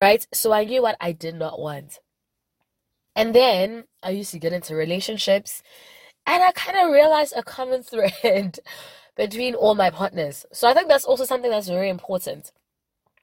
Right? 0.00 0.24
So 0.32 0.52
I 0.52 0.62
knew 0.62 0.82
what 0.82 0.96
I 1.00 1.10
did 1.10 1.34
not 1.34 1.58
want. 1.58 1.98
And 3.16 3.34
then 3.34 3.86
I 4.00 4.10
used 4.10 4.30
to 4.30 4.38
get 4.38 4.52
into 4.52 4.76
relationships 4.76 5.60
and 6.26 6.42
I 6.42 6.52
kind 6.52 6.78
of 6.78 6.92
realized 6.92 7.34
a 7.36 7.42
common 7.42 7.82
thread 7.84 8.58
between 9.16 9.54
all 9.54 9.74
my 9.74 9.90
partners. 9.90 10.46
So 10.52 10.68
I 10.68 10.74
think 10.74 10.88
that's 10.88 11.04
also 11.04 11.24
something 11.24 11.50
that's 11.50 11.68
very 11.68 11.88
important 11.88 12.52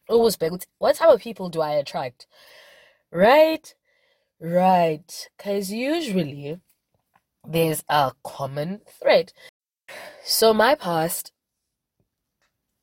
always 0.10 0.36
beg 0.36 0.52
what 0.80 0.96
type 0.96 1.10
of 1.10 1.22
people 1.22 1.50
do 1.50 1.62
I 1.62 1.74
attract? 1.74 2.28
Right? 3.12 3.74
Right. 4.40 5.30
Because 5.38 5.72
usually 5.72 6.60
there's 7.48 7.84
a 7.90 8.14
common 8.24 8.82
thread. 9.02 9.34
So 10.24 10.54
my 10.54 10.76
past, 10.76 11.32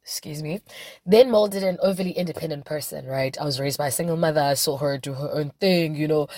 excuse 0.02 0.42
me, 0.42 0.60
then 1.04 1.30
molded 1.30 1.62
an 1.62 1.78
overly 1.82 2.12
independent 2.12 2.64
person, 2.64 3.06
right? 3.06 3.36
I 3.40 3.44
was 3.44 3.60
raised 3.60 3.78
by 3.78 3.88
a 3.88 3.92
single 3.92 4.16
mother. 4.16 4.40
I 4.40 4.54
saw 4.54 4.76
her 4.78 4.98
do 4.98 5.14
her 5.14 5.30
own 5.32 5.52
thing, 5.60 5.94
you 5.94 6.08
know, 6.08 6.28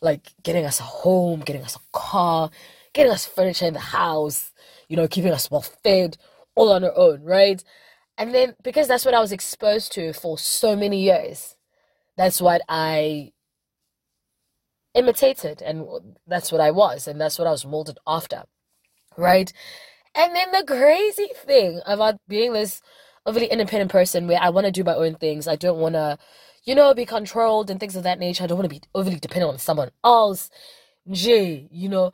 like 0.00 0.32
getting 0.42 0.64
us 0.64 0.80
a 0.80 0.84
home, 0.84 1.40
getting 1.40 1.62
us 1.62 1.76
a 1.76 1.80
car, 1.92 2.50
getting 2.92 3.12
us 3.12 3.26
furniture 3.26 3.66
in 3.66 3.74
the 3.74 3.80
house, 3.80 4.52
you 4.88 4.96
know, 4.96 5.08
keeping 5.08 5.32
us 5.32 5.50
well 5.50 5.62
fed, 5.62 6.16
all 6.54 6.72
on 6.72 6.82
her 6.82 6.96
own, 6.96 7.22
right? 7.22 7.62
And 8.16 8.34
then 8.34 8.54
because 8.62 8.88
that's 8.88 9.04
what 9.04 9.14
I 9.14 9.20
was 9.20 9.32
exposed 9.32 9.92
to 9.92 10.12
for 10.12 10.38
so 10.38 10.74
many 10.74 11.02
years, 11.02 11.56
that's 12.16 12.40
what 12.40 12.62
I 12.68 13.32
imitated 14.94 15.62
and 15.62 15.86
that's 16.26 16.50
what 16.50 16.60
I 16.60 16.70
was 16.72 17.06
and 17.06 17.20
that's 17.20 17.38
what 17.38 17.46
I 17.46 17.52
was 17.52 17.64
molded 17.64 17.98
after. 18.06 18.42
Right? 19.16 19.52
And 20.14 20.34
then 20.34 20.50
the 20.50 20.64
crazy 20.66 21.28
thing 21.34 21.80
about 21.86 22.16
being 22.26 22.52
this 22.52 22.82
overly 23.24 23.46
independent 23.46 23.90
person 23.90 24.26
where 24.26 24.40
I 24.40 24.50
want 24.50 24.66
to 24.66 24.72
do 24.72 24.82
my 24.82 24.94
own 24.94 25.14
things, 25.14 25.46
I 25.46 25.54
don't 25.56 25.78
want 25.78 25.94
to, 25.94 26.18
you 26.64 26.74
know, 26.74 26.94
be 26.94 27.04
controlled 27.06 27.70
and 27.70 27.78
things 27.78 27.94
of 27.94 28.02
that 28.02 28.18
nature. 28.18 28.42
I 28.42 28.46
don't 28.46 28.58
want 28.58 28.68
to 28.68 28.74
be 28.74 28.82
overly 28.94 29.18
dependent 29.18 29.52
on 29.52 29.58
someone 29.58 29.90
else. 30.04 30.50
J, 31.10 31.68
you 31.70 31.88
know, 31.88 32.12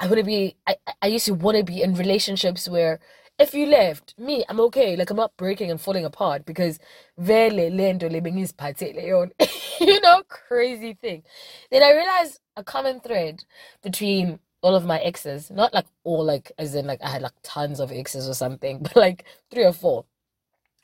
I 0.00 0.06
want 0.06 0.18
to 0.18 0.24
be, 0.24 0.56
I, 0.66 0.76
I 1.02 1.06
used 1.08 1.26
to 1.26 1.34
want 1.34 1.56
to 1.58 1.64
be 1.64 1.82
in 1.82 1.94
relationships 1.94 2.68
where 2.68 3.00
if 3.38 3.54
you 3.54 3.66
left, 3.66 4.14
me, 4.18 4.44
I'm 4.48 4.60
okay. 4.60 4.96
Like 4.96 5.10
I'm 5.10 5.16
not 5.16 5.36
breaking 5.36 5.70
and 5.70 5.80
falling 5.80 6.04
apart 6.04 6.44
because 6.46 6.78
vele 7.18 7.70
lento 7.70 8.08
lebengiziphathele 8.08 9.32
you 9.80 10.00
know, 10.00 10.22
crazy 10.28 10.94
thing. 10.94 11.22
Then 11.70 11.82
I 11.82 11.92
realized 11.92 12.40
a 12.56 12.64
common 12.64 13.00
thread 13.00 13.44
between 13.82 14.38
all 14.62 14.74
of 14.76 14.84
my 14.86 14.98
exes, 15.00 15.50
not 15.50 15.74
like 15.74 15.86
all 16.04 16.24
like 16.24 16.52
as 16.58 16.74
in 16.74 16.86
like 16.86 17.02
I 17.02 17.08
had 17.10 17.22
like 17.22 17.32
tons 17.42 17.80
of 17.80 17.90
exes 17.92 18.28
or 18.28 18.34
something, 18.34 18.78
but 18.82 18.96
like 18.96 19.24
three 19.50 19.64
or 19.64 19.72
four. 19.72 20.04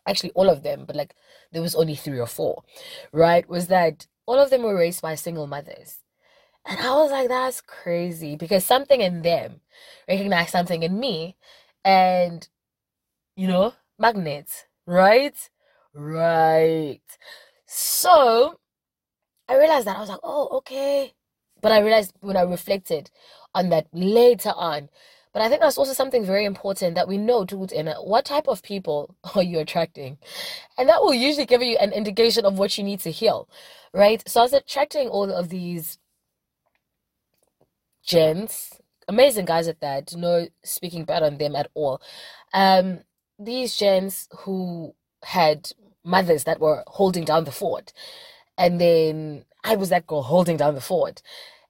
Actually 0.07 0.33
all 0.33 0.51
of 0.51 0.63
them, 0.65 0.85
but 0.87 0.97
like 0.97 1.15
there 1.53 1.63
was 1.63 1.75
only 1.77 1.97
three 1.97 2.21
or 2.21 2.27
four, 2.27 2.65
right? 3.13 3.49
Was 3.49 3.69
that 3.69 4.07
all 4.27 4.39
of 4.41 4.51
them 4.51 4.63
were 4.65 4.77
raised 4.77 5.03
by 5.03 5.15
single 5.17 5.47
mothers. 5.49 6.00
And 6.67 6.79
I 6.79 6.93
was 6.95 7.11
like, 7.11 7.29
that's 7.29 7.61
crazy 7.61 8.37
because 8.37 8.65
something 8.65 9.01
in 9.01 9.23
them 9.23 9.61
recognized 10.09 10.51
something 10.51 10.83
in 10.83 10.99
me 11.01 11.37
and 11.85 12.49
you 13.37 13.47
know 13.47 13.73
magnets 13.99 14.65
right 14.87 15.49
right 15.95 17.01
so 17.67 18.59
i 19.49 19.57
realized 19.57 19.87
that 19.87 19.97
i 19.97 20.01
was 20.01 20.09
like 20.09 20.21
oh 20.23 20.49
okay 20.59 21.15
but 21.63 21.73
i 21.73 21.81
realized 21.81 22.13
when 22.21 22.37
i 22.37 22.43
reflected 22.43 23.11
on 23.55 23.71
that 23.71 23.87
later 23.93 24.53
on 24.57 24.89
but 25.33 25.43
I 25.43 25.49
think 25.49 25.61
that's 25.61 25.79
also 25.79 25.93
something 25.93 26.25
very 26.25 26.45
important 26.45 26.97
that 26.97 27.07
we 27.07 27.17
know 27.17 27.45
to 27.45 27.65
in 27.73 27.87
uh, 27.87 27.95
what 27.99 28.25
type 28.25 28.49
of 28.49 28.65
people 28.65 29.15
are 29.37 29.45
you 29.45 29.61
attracting? 29.61 30.19
And 30.77 30.89
that 30.89 31.03
will 31.03 31.15
usually 31.15 31.47
give 31.47 31.63
you 31.63 31.77
an 31.77 31.93
indication 31.93 32.45
of 32.45 32.59
what 32.59 32.77
you 32.77 32.83
need 32.83 32.99
to 33.01 33.13
heal, 33.13 33.49
right? 33.95 34.29
So 34.29 34.41
I 34.41 34.43
was 34.43 34.53
attracting 34.53 35.07
all 35.07 35.31
of 35.31 35.49
these 35.49 35.99
gents 38.11 38.81
amazing 39.11 39.45
guys 39.45 39.69
at 39.69 39.81
that. 39.81 40.15
No 40.17 40.47
speaking 40.65 41.05
bad 41.05 41.23
on 41.23 41.37
them 41.37 41.55
at 41.57 41.69
all. 41.75 42.01
Um, 42.55 43.01
these 43.39 43.77
gents 43.77 44.29
who 44.41 44.95
had 45.25 45.71
mothers 46.05 46.45
that 46.45 46.61
were 46.61 46.85
holding 46.87 47.25
down 47.25 47.45
the 47.45 47.53
fort, 47.53 47.93
and 48.57 48.81
then 48.81 49.45
I 49.65 49.77
was 49.77 49.91
that 49.91 50.07
girl 50.07 50.23
holding 50.23 50.57
down 50.57 50.75
the 50.75 50.81
fort, 50.81 51.23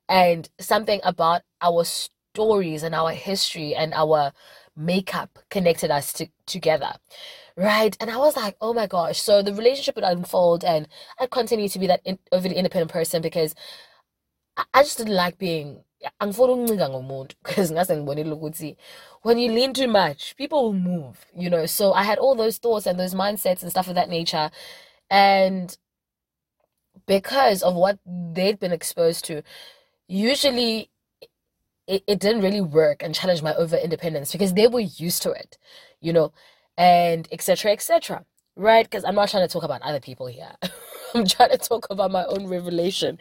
and 0.09 0.49
something 0.61 1.01
about 1.03 1.43
our 1.63 1.85
stories 1.85 2.83
and 2.83 2.95
our 2.95 3.11
history 3.13 3.75
and 3.75 3.93
our 3.95 4.33
makeup 4.77 5.39
connected 5.51 5.91
us 5.91 6.13
to, 6.13 6.27
together 6.47 6.93
right 7.57 7.97
and 8.01 8.09
i 8.09 8.17
was 8.17 8.37
like 8.37 8.57
oh 8.61 8.73
my 8.73 8.87
gosh 8.87 9.21
so 9.21 9.43
the 9.43 9.53
relationship 9.53 9.97
would 9.97 10.05
unfold 10.05 10.65
and 10.65 10.89
i 11.19 11.27
continue 11.27 11.69
to 11.69 11.79
be 11.79 11.89
that 11.89 12.01
in, 12.05 12.19
overly 12.33 12.55
independent 12.55 12.91
person 12.91 13.21
because 13.21 13.55
I, 14.57 14.65
I 14.73 14.83
just 14.83 14.97
didn't 14.99 15.15
like 15.15 15.39
being 15.39 15.83
angifuni 16.19 16.53
ukuncika 16.53 16.89
ngomuntu 16.89 17.37
because 17.45 17.73
ngase 17.73 17.97
ngibonile 17.97 18.33
ukuthi 18.33 18.77
when 19.23 19.39
you 19.39 19.53
lean 19.53 19.73
too 19.73 19.89
much 19.89 20.35
people 20.37 20.57
will 20.57 20.73
move 20.73 21.27
you 21.37 21.51
know? 21.51 21.67
So 21.67 21.93
i 21.93 22.03
had 22.03 22.19
all 22.19 22.35
those 22.35 22.59
thoughts 22.59 22.87
and 22.87 22.99
those 22.99 23.15
mindsets 23.15 23.63
and 23.63 23.71
stuff 23.71 23.89
of 23.89 23.95
that 23.95 24.09
nature. 24.09 24.51
And 25.11 25.77
because 27.07 27.63
of 27.63 27.75
what 27.75 27.99
they'd 28.07 28.61
been 28.61 28.73
exposed 28.73 29.25
to 29.27 29.43
usually 30.07 30.91
it, 31.87 32.05
it 32.07 32.21
didn't 32.21 32.43
really 32.43 32.61
work 32.61 33.03
and 33.03 33.15
challenge 33.15 33.43
my 33.43 33.55
over 33.55 33.77
independence 33.77 34.33
because 34.33 34.55
they 34.55 34.69
were 34.69 34.81
used 34.81 35.23
to 35.23 35.33
it 35.33 35.59
you 36.01 36.13
know? 36.13 36.33
And 36.77 37.29
etc 37.33 37.73
etc 37.73 38.25
right? 38.57 38.85
Because 38.85 39.05
i'm 39.05 39.15
not 39.15 39.29
trying 39.29 39.47
to 39.47 39.53
talk 39.53 39.65
about 39.65 39.83
other 39.83 40.01
people 40.01 40.27
here. 40.27 40.53
I'm 41.15 41.27
trying 41.27 41.51
to 41.51 41.59
talk 41.59 41.89
about 41.91 42.13
my 42.13 42.25
own 42.27 42.47
revelation 42.47 43.19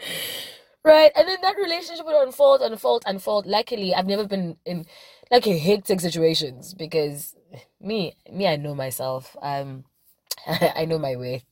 right? 0.84 1.12
And 1.16 1.28
then 1.28 1.40
that 1.42 1.58
relationship 1.58 2.06
would 2.06 2.16
unfold, 2.24 2.62
unfold, 2.62 3.04
unfold. 3.06 3.46
Luckily, 3.46 3.94
I've 3.94 4.08
never 4.08 4.28
been 4.28 4.58
in 4.66 4.86
like 5.32 5.48
a 5.48 5.58
hectic 5.58 6.00
situations 6.02 6.74
because 6.74 7.36
me, 7.82 8.16
me, 8.32 8.48
I 8.48 8.56
know 8.56 8.76
myself. 8.76 9.36
Um, 9.42 9.86
I 10.48 10.86
know 10.86 11.00
my 11.00 11.16
worth 11.16 11.44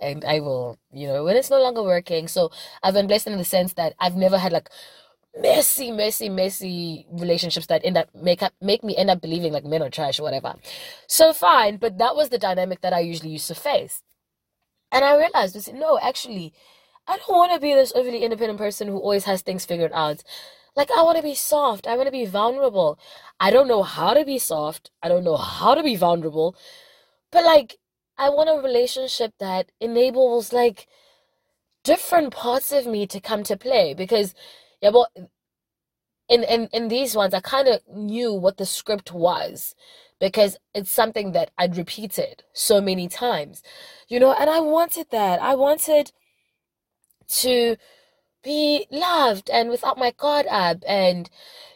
and 0.00 0.24
I 0.24 0.40
will, 0.40 0.78
you 0.92 1.08
know, 1.08 1.24
when 1.24 1.36
it's 1.36 1.50
no 1.50 1.60
longer 1.60 1.82
working. 1.82 2.28
So 2.28 2.50
I've 2.82 2.94
been 2.94 3.06
blessed 3.08 3.26
in 3.26 3.38
the 3.38 3.44
sense 3.44 3.74
that 3.74 3.94
I've 3.98 4.16
never 4.16 4.38
had 4.38 4.52
like 4.52 4.70
messy, 5.36 5.90
messy, 5.92 6.28
messy 6.28 7.06
relationships 7.10 7.66
that 7.66 7.84
end 7.84 7.96
up 7.98 8.08
make 8.14 8.42
up 8.42 8.52
make 8.60 8.84
me 8.84 8.96
end 8.96 9.10
up 9.10 9.20
believing 9.20 9.52
like 9.52 9.64
men 9.64 9.82
are 9.82 9.90
trash 9.90 10.20
or 10.20 10.24
whatever. 10.24 10.54
So 11.06 11.32
fine, 11.32 11.76
but 11.78 11.98
that 11.98 12.16
was 12.16 12.28
the 12.30 12.38
dynamic 12.38 12.80
that 12.82 12.92
I 12.92 13.00
usually 13.00 13.30
used 13.30 13.48
to 13.48 13.54
face. 13.54 14.02
And 14.90 15.04
I 15.04 15.16
realized, 15.16 15.72
no, 15.74 15.98
actually, 16.00 16.52
I 17.08 17.16
don't 17.16 17.36
want 17.36 17.52
to 17.52 17.60
be 17.60 17.72
this 17.74 17.92
overly 17.94 18.22
independent 18.22 18.58
person 18.58 18.86
who 18.86 18.98
always 18.98 19.24
has 19.24 19.42
things 19.42 19.64
figured 19.64 19.92
out. 19.94 20.22
Like, 20.76 20.90
I 20.90 21.02
want 21.02 21.16
to 21.16 21.22
be 21.22 21.34
soft. 21.34 21.86
I 21.86 21.96
want 21.96 22.06
to 22.06 22.12
be 22.12 22.26
vulnerable. 22.26 22.98
I 23.40 23.50
don't 23.50 23.66
know 23.66 23.82
how 23.82 24.14
to 24.14 24.24
be 24.24 24.38
soft. 24.38 24.90
I 25.02 25.08
don't 25.08 25.24
know 25.24 25.36
how 25.36 25.74
to 25.74 25.82
be 25.82 25.96
vulnerable. 25.96 26.54
But, 27.32 27.44
like, 27.44 27.78
I 28.18 28.28
want 28.28 28.50
a 28.50 28.62
relationship 28.62 29.32
that 29.40 29.72
enables, 29.80 30.52
like, 30.52 30.86
different 31.82 32.32
parts 32.32 32.70
of 32.72 32.86
me 32.86 33.06
to 33.06 33.20
come 33.20 33.42
to 33.44 33.56
play. 33.56 33.94
Because, 33.94 34.34
yeah, 34.82 34.90
well, 34.90 35.08
in, 36.28 36.44
in, 36.44 36.68
in 36.72 36.88
these 36.88 37.16
ones, 37.16 37.32
I 37.32 37.40
kind 37.40 37.68
of 37.68 37.80
knew 37.88 38.32
what 38.34 38.58
the 38.58 38.66
script 38.66 39.12
was 39.12 39.74
because 40.20 40.58
it's 40.74 40.90
something 40.90 41.32
that 41.32 41.50
I'd 41.56 41.76
repeated 41.76 42.42
so 42.52 42.80
many 42.80 43.08
times, 43.08 43.62
you 44.08 44.20
know, 44.20 44.32
and 44.32 44.50
I 44.50 44.60
wanted 44.60 45.10
that. 45.10 45.40
I 45.40 45.54
wanted 45.54 46.12
to 47.28 47.76
be 48.42 48.86
loved 48.90 49.50
and 49.50 49.70
without 49.70 49.98
my 49.98 50.12
guard 50.12 50.46
up 50.48 50.78
and 50.86 51.30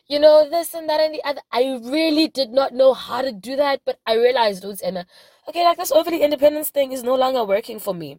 you 0.07 0.19
know 0.19 0.49
this 0.49 0.75
and 0.75 0.89
that 0.89 1.01
and 1.01 1.15
the 1.15 1.25
other. 1.25 1.41
I 1.53 1.79
really 1.83 2.29
did 2.29 2.51
not 2.51 2.73
know 2.75 2.95
how 2.95 3.23
to 3.23 3.33
do 3.33 3.57
that 3.57 3.81
but 3.85 3.99
i 4.07 4.15
realized 4.15 4.65
was 4.65 4.81
in 4.81 4.97
a 4.97 5.07
okay 5.49 5.65
like 5.65 5.79
this 5.79 5.93
overly 5.93 6.23
independence 6.23 6.71
thing 6.71 6.93
is 6.93 7.03
no 7.03 7.15
longer 7.17 7.45
working 7.45 7.79
for 7.81 7.95
me 7.95 8.19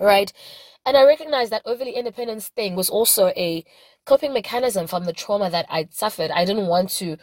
right? 0.00 0.32
And 0.86 0.96
i 0.96 1.04
recognized 1.04 1.52
that 1.52 1.62
overly 1.64 1.92
independence 1.92 2.48
thing 2.48 2.76
was 2.76 2.90
also 2.90 3.28
a 3.28 3.64
coping 4.06 4.32
mechanism 4.34 4.86
from 4.86 5.04
the 5.04 5.12
trauma 5.12 5.50
that 5.50 5.66
i'd 5.70 5.94
suffered. 5.94 6.30
I 6.30 6.44
didn't 6.44 6.66
want 6.66 6.90
to 7.00 7.16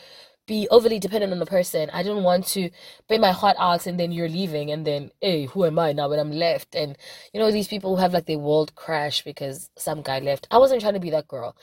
be 0.52 0.68
overly 0.70 1.00
dependent 1.00 1.32
on 1.32 1.40
the 1.40 1.46
person. 1.46 1.90
I 1.94 2.04
don't 2.04 2.24
want 2.24 2.46
to 2.48 2.70
pay 3.08 3.18
my 3.18 3.32
heart 3.32 3.56
out 3.58 3.88
and 3.88 3.98
then 3.98 4.12
you're 4.12 4.28
leaving 4.28 4.70
and 4.70 4.86
then, 4.86 5.12
hey, 5.22 5.46
who 5.46 5.64
am 5.64 5.80
I 5.80 5.94
now 5.94 6.10
when 6.10 6.20
I'm 6.20 6.34
left? 6.34 6.76
And 6.76 6.98
you 7.34 7.40
know, 7.40 7.52
these 7.52 7.70
people 7.70 7.96
who 7.96 8.02
have 8.02 8.14
like 8.14 8.26
their 8.26 8.38
world 8.38 8.76
crash 8.76 9.24
because 9.24 9.70
some 9.78 10.02
guy 10.02 10.20
left. 10.20 10.48
I 10.52 10.58
wasn't 10.58 10.82
trying 10.82 10.96
to 10.96 11.08
be 11.08 11.12
that 11.12 11.30
girl. 11.30 11.56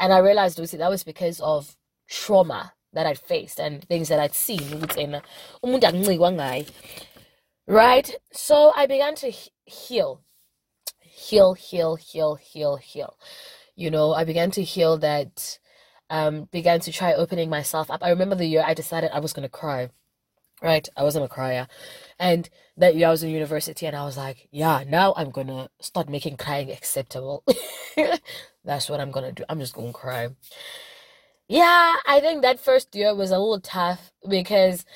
And 0.00 0.12
I 0.12 0.18
realized 0.18 0.58
Lucy, 0.58 0.76
that 0.78 0.90
was 0.90 1.04
because 1.04 1.38
of 1.38 1.76
trauma 2.08 2.72
that 2.92 3.06
I'd 3.06 3.18
faced 3.18 3.60
and 3.60 3.84
things 3.84 4.08
that 4.08 4.18
I'd 4.18 4.34
seen 4.34 4.86
right 7.66 8.14
so 8.32 8.72
I 8.76 8.86
began 8.86 9.14
to 9.16 9.30
heal 9.64 10.20
heal 11.00 11.54
heal 11.54 11.96
heal 11.96 12.34
heal 12.36 12.76
heal 12.76 13.16
you 13.74 13.90
know 13.90 14.12
I 14.12 14.24
began 14.24 14.50
to 14.52 14.62
heal 14.62 14.98
that 14.98 15.58
um, 16.10 16.48
began 16.52 16.80
to 16.80 16.92
try 16.92 17.14
opening 17.14 17.50
myself 17.50 17.90
up. 17.90 18.02
I 18.02 18.10
remember 18.10 18.34
the 18.34 18.46
year 18.46 18.64
I 18.66 18.74
decided 18.74 19.10
I 19.12 19.20
was 19.20 19.32
going 19.32 19.44
to 19.44 19.48
cry. 19.48 19.90
Right? 20.62 20.88
I 20.96 21.02
wasn't 21.02 21.24
a 21.24 21.28
crier. 21.28 21.66
And 22.18 22.48
that 22.76 22.96
year 22.96 23.08
I 23.08 23.10
was 23.10 23.22
in 23.22 23.30
university 23.30 23.86
and 23.86 23.94
I 23.96 24.04
was 24.04 24.16
like, 24.16 24.48
yeah, 24.50 24.84
now 24.86 25.12
I'm 25.16 25.30
going 25.30 25.48
to 25.48 25.68
start 25.80 26.08
making 26.08 26.36
crying 26.36 26.70
acceptable. 26.70 27.44
That's 28.64 28.88
what 28.88 29.00
I'm 29.00 29.10
going 29.10 29.26
to 29.26 29.32
do. 29.32 29.44
I'm 29.48 29.58
just 29.60 29.74
going 29.74 29.88
to 29.88 29.98
cry. 29.98 30.28
Yeah, 31.48 31.96
I 32.06 32.20
think 32.20 32.42
that 32.42 32.60
first 32.60 32.94
year 32.94 33.14
was 33.14 33.30
a 33.30 33.38
little 33.38 33.60
tough 33.60 34.12
because 34.26 34.86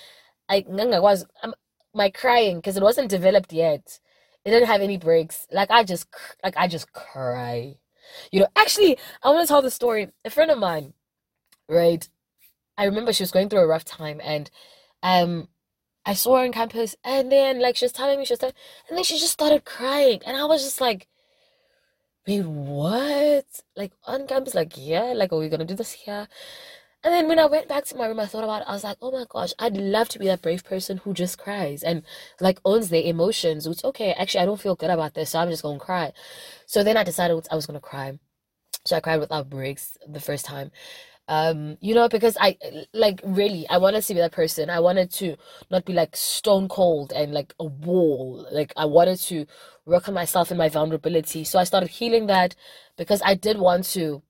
I 0.48 0.64
was 0.66 1.26
um, 1.42 1.54
my 1.94 2.10
crying 2.10 2.56
because 2.56 2.76
it 2.76 2.82
wasn't 2.82 3.10
developed 3.10 3.52
yet. 3.52 4.00
It 4.44 4.50
didn't 4.50 4.68
have 4.68 4.80
any 4.80 4.96
breaks. 4.96 5.46
Like 5.52 5.70
I 5.70 5.84
just 5.84 6.06
like 6.42 6.56
I 6.56 6.68
just 6.68 6.92
cry. 6.92 7.76
You 8.32 8.40
know, 8.40 8.46
actually, 8.56 8.96
I 9.22 9.28
want 9.28 9.46
to 9.46 9.48
tell 9.48 9.60
the 9.60 9.70
story. 9.70 10.08
A 10.24 10.30
friend 10.30 10.50
of 10.50 10.58
mine, 10.58 10.94
right? 11.68 12.08
I 12.78 12.84
remember 12.84 13.12
she 13.12 13.24
was 13.24 13.32
going 13.32 13.48
through 13.48 13.60
a 13.60 13.66
rough 13.66 13.84
time 13.84 14.20
and 14.22 14.50
um 15.02 15.48
I 16.06 16.14
saw 16.14 16.36
her 16.38 16.44
on 16.44 16.52
campus 16.52 16.96
and 17.04 17.30
then 17.30 17.60
like 17.60 17.76
she 17.76 17.84
was 17.84 17.92
telling 17.92 18.18
me 18.18 18.24
she 18.24 18.32
was 18.32 18.38
telling, 18.38 18.54
and 18.88 18.96
then 18.96 19.04
she 19.04 19.18
just 19.18 19.32
started 19.32 19.64
crying 19.64 20.20
and 20.24 20.36
I 20.36 20.44
was 20.44 20.62
just 20.62 20.80
like 20.80 21.08
wait 22.26 22.44
what? 22.44 23.46
Like 23.76 23.92
on 24.06 24.26
campus 24.26 24.54
like 24.54 24.72
yeah 24.76 25.12
like 25.14 25.32
are 25.32 25.38
we 25.38 25.48
gonna 25.48 25.64
do 25.64 25.74
this 25.74 25.92
here? 25.92 26.28
And 27.04 27.14
then 27.14 27.28
when 27.28 27.38
I 27.38 27.46
went 27.46 27.68
back 27.68 27.84
to 27.86 27.96
my 27.96 28.06
room 28.06 28.20
I 28.20 28.26
thought 28.26 28.44
about 28.44 28.62
it 28.62 28.68
I 28.68 28.72
was 28.72 28.84
like 28.84 28.98
oh 29.02 29.10
my 29.10 29.24
gosh 29.28 29.52
I'd 29.58 29.76
love 29.76 30.08
to 30.10 30.18
be 30.18 30.26
that 30.26 30.42
brave 30.42 30.64
person 30.64 30.98
who 30.98 31.12
just 31.14 31.38
cries 31.38 31.82
and 31.82 32.02
like 32.40 32.60
owns 32.64 32.90
their 32.90 33.02
emotions 33.02 33.66
it's 33.66 33.84
okay 33.84 34.12
actually 34.12 34.40
I 34.42 34.46
don't 34.46 34.60
feel 34.60 34.76
good 34.76 34.90
about 34.90 35.14
this 35.14 35.30
so 35.30 35.40
I'm 35.40 35.50
just 35.50 35.62
gonna 35.64 35.78
cry. 35.80 36.12
So 36.66 36.84
then 36.84 36.96
I 36.96 37.02
decided 37.04 37.46
I 37.50 37.56
was 37.56 37.66
gonna 37.66 37.80
cry. 37.80 38.18
So 38.84 38.96
I 38.96 39.00
cried 39.00 39.20
without 39.20 39.50
breaks 39.50 39.98
the 40.08 40.20
first 40.20 40.44
time 40.44 40.70
um 41.28 41.76
you 41.80 41.94
know 41.94 42.08
because 42.08 42.36
i 42.40 42.56
like 42.94 43.20
really 43.24 43.68
i 43.68 43.76
wanted 43.78 44.02
to 44.02 44.14
be 44.14 44.20
that 44.20 44.32
person. 44.32 44.70
I 44.70 44.80
wanted 44.80 45.10
to 45.12 45.36
not 45.70 45.84
be 45.84 45.92
like 45.92 46.16
stone 46.16 46.68
cold 46.68 47.12
and 47.12 47.32
like 47.32 47.54
a 47.60 47.64
wall. 47.64 48.46
Like 48.50 48.72
i 48.76 48.84
wanted 48.86 49.18
to 49.20 49.46
work 49.86 50.08
on 50.08 50.14
myself 50.14 50.50
and 50.50 50.58
my 50.58 50.68
vulnerability. 50.68 51.44
So 51.44 51.58
i 51.58 51.64
started 51.64 51.90
healing 51.90 52.26
that 52.26 52.54
because 52.96 53.22
i 53.24 53.34
did 53.34 53.58
want 53.58 53.84
to 53.96 54.22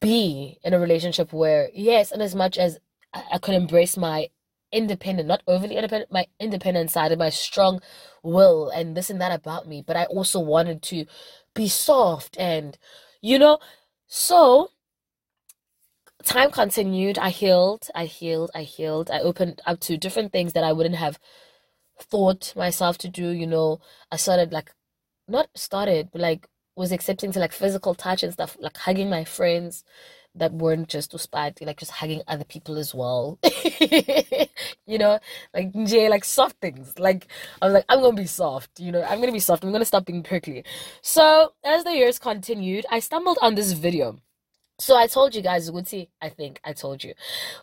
be 0.00 0.58
in 0.64 0.74
a 0.74 0.78
relationship 0.78 1.32
where 1.32 1.70
yes 1.72 2.10
and 2.12 2.22
as 2.22 2.34
much 2.34 2.58
as 2.58 2.78
i, 3.14 3.22
I 3.34 3.38
could 3.38 3.54
embrace 3.54 3.96
my 3.96 4.28
independent 4.72 5.28
not 5.28 5.42
overly 5.46 5.76
independent 5.76 6.10
my 6.10 6.26
independent 6.40 6.90
side 6.90 7.12
and 7.12 7.18
my 7.18 7.30
strong 7.30 7.80
will 8.22 8.68
and 8.70 8.96
this 8.96 9.10
and 9.10 9.20
that 9.20 9.32
about 9.32 9.68
me 9.68 9.82
but 9.86 9.96
i 9.96 10.04
also 10.06 10.40
wanted 10.40 10.82
to 10.82 11.06
be 11.54 11.68
soft 11.68 12.36
and 12.38 12.78
you 13.20 13.38
know 13.38 13.58
so 14.06 14.70
time 16.22 16.50
continued. 16.50 17.18
I 17.18 17.30
healed, 17.30 17.88
I 17.94 18.06
healed, 18.06 18.50
I 18.54 18.62
healed. 18.62 19.10
I 19.10 19.20
opened 19.20 19.60
up 19.66 19.80
to 19.80 19.96
different 19.96 20.32
things 20.32 20.52
that 20.54 20.64
I 20.64 20.72
wouldn't 20.72 20.96
have 20.96 21.18
thought 22.00 22.54
myself 22.56 22.98
to 22.98 23.08
do. 23.08 23.30
You 23.30 23.46
know, 23.46 23.80
I 24.10 24.16
started 24.16 24.52
like, 24.52 24.72
not 25.28 25.48
started, 25.54 26.10
but 26.12 26.20
like 26.20 26.48
was 26.76 26.92
accepting 26.92 27.32
to 27.32 27.38
like 27.38 27.52
physical 27.52 27.94
touch 27.94 28.22
and 28.22 28.32
stuff, 28.32 28.56
like 28.60 28.76
hugging 28.76 29.10
my 29.10 29.24
friends 29.24 29.84
that 30.34 30.52
weren't 30.52 30.88
just 30.88 31.12
uspat, 31.12 31.64
like 31.64 31.78
just 31.78 31.92
hugging 31.92 32.22
other 32.26 32.44
people 32.44 32.78
as 32.78 32.94
well. 32.94 33.38
you 34.86 34.98
know, 34.98 35.18
like 35.54 35.70
yeah, 35.74 36.08
like 36.08 36.24
soft 36.24 36.56
things. 36.60 36.98
Like 36.98 37.26
I 37.60 37.66
was 37.66 37.74
like, 37.74 37.84
I'm 37.88 38.00
gonna 38.00 38.16
be 38.16 38.26
soft, 38.26 38.80
you 38.80 38.92
know, 38.92 39.02
I'm 39.02 39.20
gonna 39.20 39.32
be 39.32 39.38
soft, 39.40 39.64
I'm 39.64 39.72
gonna 39.72 39.84
stop 39.84 40.06
being 40.06 40.22
prickly. 40.22 40.64
So 41.02 41.52
as 41.64 41.84
the 41.84 41.92
years 41.92 42.18
continued, 42.18 42.86
I 42.90 43.00
stumbled 43.00 43.38
on 43.42 43.54
this 43.54 43.72
video 43.72 44.18
so 44.78 44.96
I 44.96 45.06
told 45.06 45.34
you 45.34 45.42
guys, 45.42 45.70
Uguti, 45.70 46.08
I 46.20 46.28
think 46.28 46.60
I 46.64 46.72
told 46.72 47.04
you. 47.04 47.14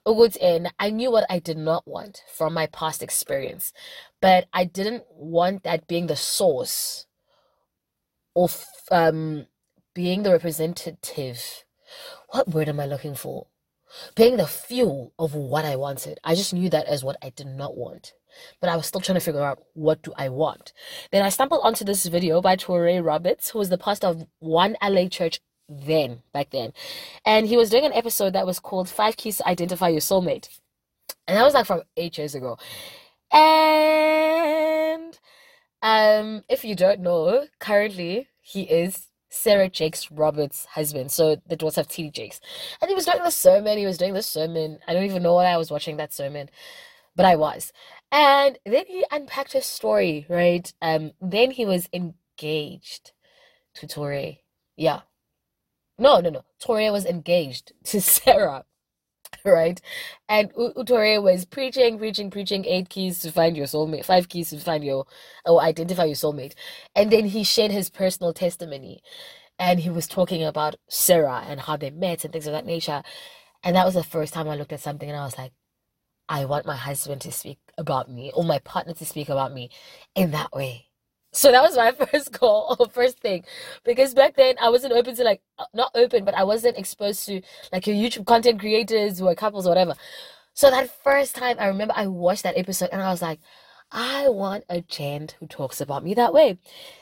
Uguti, 0.06 0.38
and 0.42 0.74
I 0.80 0.90
knew 0.90 1.12
what 1.12 1.26
I 1.30 1.40
did 1.40 1.58
not 1.58 1.88
want 1.88 2.24
from 2.34 2.54
my 2.54 2.68
past 2.68 3.04
experience. 3.04 3.74
But 4.22 4.48
I 4.54 4.66
didn't 4.66 5.04
want 5.12 5.64
that 5.64 5.88
being 5.88 6.08
the 6.08 6.16
source 6.16 7.06
of 8.36 8.66
um 8.92 9.48
being 9.94 10.24
the 10.24 10.32
representative. 10.32 11.66
What 12.30 12.48
word 12.48 12.70
am 12.70 12.80
I 12.80 12.86
looking 12.86 13.16
for? 13.16 13.48
Being 14.16 14.38
the 14.38 14.48
fuel 14.48 15.14
of 15.18 15.34
what 15.34 15.66
I 15.66 15.76
wanted. 15.76 16.20
I 16.24 16.36
just 16.36 16.54
knew 16.54 16.70
that 16.70 16.86
as 16.86 17.04
what 17.04 17.18
I 17.24 17.32
did 17.32 17.48
not 17.48 17.76
want. 17.76 18.14
But 18.62 18.70
I 18.70 18.76
was 18.76 18.86
still 18.86 19.02
trying 19.02 19.16
to 19.16 19.26
figure 19.26 19.44
out 19.44 19.64
what 19.74 20.04
do 20.04 20.14
I 20.16 20.30
want. 20.30 20.72
Then 21.12 21.24
I 21.26 21.30
stumbled 21.30 21.62
onto 21.64 21.84
this 21.84 22.06
video 22.06 22.42
by 22.42 22.56
Touré 22.56 23.04
Roberts, 23.04 23.50
who 23.50 23.60
was 23.60 23.70
the 23.70 23.78
pastor 23.78 24.08
of 24.08 24.28
one 24.38 24.78
LA 24.82 25.08
church 25.08 25.42
then, 25.70 26.24
back 26.34 26.50
then. 26.50 26.74
And 27.26 27.48
he 27.48 27.58
was 27.58 27.70
doing 27.70 27.86
an 27.86 27.94
episode 27.94 28.34
that 28.34 28.46
was 28.46 28.60
called 28.60 28.90
Five 28.90 29.18
Keys 29.18 29.38
to 29.38 29.48
Identify 29.48 29.90
Your 29.90 30.02
Soulmate. 30.02 30.50
And 31.28 31.38
that 31.38 31.44
was 31.44 31.54
like 31.54 31.66
from 31.68 31.84
eight 31.96 32.18
years 32.18 32.36
ago. 32.36 32.58
And 33.32 35.18
um, 35.82 36.44
if 36.50 36.66
you 36.66 36.76
don't 36.76 37.02
know, 37.02 37.46
currently 37.60 38.28
he 38.42 38.64
is 38.64 39.08
Sarah 39.30 39.70
Jakes 39.70 40.12
Roberts' 40.12 40.66
husband, 40.66 41.12
so 41.12 41.38
the 41.48 41.56
daughter 41.56 41.82
of 41.82 41.88
T.D. 41.88 42.12
Jakes. 42.12 42.42
And 42.82 42.90
he 42.90 42.96
was 42.96 43.06
doing 43.06 43.24
the 43.24 43.30
sermon, 43.30 43.78
he 43.78 43.86
was 43.86 43.98
doing 43.98 44.14
the 44.14 44.24
sermon. 44.24 44.80
I 44.88 44.94
don't 44.94 45.06
even 45.06 45.24
know 45.24 45.36
why 45.36 45.46
I 45.46 45.58
was 45.58 45.72
watching 45.72 45.98
that 45.98 46.14
sermon, 46.14 46.50
but 47.16 47.26
I 47.26 47.36
was. 47.36 47.72
And 48.12 48.58
then 48.66 48.86
he 48.88 49.06
unpacked 49.12 49.54
his 49.54 49.66
story, 49.66 50.26
right? 50.30 50.72
Um, 50.82 51.12
then 51.22 51.52
he 51.52 51.66
was 51.66 51.88
engaged 51.94 53.12
to 53.76 53.88
Touré. 53.88 54.40
Yeah, 54.76 55.02
no, 56.00 56.20
no, 56.22 56.30
no. 56.32 56.44
Toria 56.60 56.92
was 56.92 57.06
engaged 57.06 57.74
to 57.86 58.02
Sarah, 58.02 58.66
right? 59.46 59.82
And 60.30 60.52
Utoria 60.56 61.22
was 61.24 61.46
preaching, 61.46 61.98
preaching, 62.00 62.32
preaching 62.32 62.66
eight 62.66 62.90
keys 62.90 63.20
to 63.22 63.32
find 63.32 63.58
your 63.58 63.68
soulmate, 63.68 64.06
five 64.06 64.30
keys 64.30 64.52
to 64.52 64.60
find 64.60 64.84
your 64.84 65.06
or 65.46 65.62
identify 65.62 66.06
your 66.06 66.16
soulmate. 66.16 66.54
And 66.96 67.12
then 67.12 67.26
he 67.26 67.44
shared 67.44 67.72
his 67.72 67.90
personal 67.90 68.34
testimony. 68.34 69.02
And 69.60 69.80
he 69.82 69.90
was 69.90 70.08
talking 70.08 70.44
about 70.44 70.76
Sarah 70.90 71.44
and 71.48 71.62
how 71.62 71.78
they 71.78 71.92
met 71.92 72.24
and 72.26 72.34
things 72.34 72.48
of 72.48 72.54
that 72.54 72.66
nature. 72.66 73.04
And 73.64 73.76
that 73.76 73.86
was 73.86 73.96
the 73.96 74.04
first 74.04 74.34
time 74.34 74.50
I 74.50 74.56
looked 74.56 74.74
at 74.74 74.82
something 74.82 75.10
and 75.10 75.18
I 75.20 75.26
was 75.26 75.38
like, 75.38 75.54
I 76.30 76.46
want 76.46 76.66
my 76.68 76.76
husband 76.78 77.22
to 77.22 77.32
speak 77.32 77.60
about 77.78 78.10
me 78.12 78.32
or 78.36 78.44
my 78.44 78.60
partner 78.60 78.94
to 78.96 79.06
speak 79.06 79.30
about 79.30 79.54
me 79.54 79.72
in 80.16 80.32
that 80.32 80.54
way. 80.54 80.89
So 81.32 81.52
that 81.52 81.62
was 81.62 81.76
my 81.78 81.92
first 82.12 82.32
goal 82.32 82.76
or 82.80 82.90
first 82.90 83.20
thing. 83.20 83.44
Because 83.84 84.14
back 84.14 84.36
then 84.36 84.56
I 84.62 84.70
wasn't 84.70 84.94
open 84.94 85.16
to 85.16 85.24
like 85.24 85.42
uh, 85.58 85.66
not 85.74 85.92
open, 85.96 86.26
but 86.26 86.34
I 86.36 86.44
wasn't 86.44 86.78
exposed 86.78 87.26
to 87.28 87.42
like 87.72 87.88
your 87.88 87.96
YouTube 87.96 88.26
content 88.26 88.60
creators 88.60 89.22
or 89.22 89.34
couples 89.36 89.66
or 89.66 89.70
whatever. 89.70 89.96
So 90.54 90.70
that 90.70 90.90
first 91.04 91.36
time 91.36 91.58
I 91.60 91.68
remember 91.68 91.94
I 91.96 92.08
watched 92.08 92.44
that 92.44 92.58
episode 92.58 92.90
and 92.92 93.02
I 93.02 93.10
was 93.10 93.22
like, 93.22 93.40
I 93.92 94.30
want 94.30 94.66
a 94.70 94.82
gent 94.82 95.36
who 95.40 95.48
talks 95.48 95.82
about 95.82 96.04
me 96.04 96.14
that 96.14 96.34
way. 96.34 96.58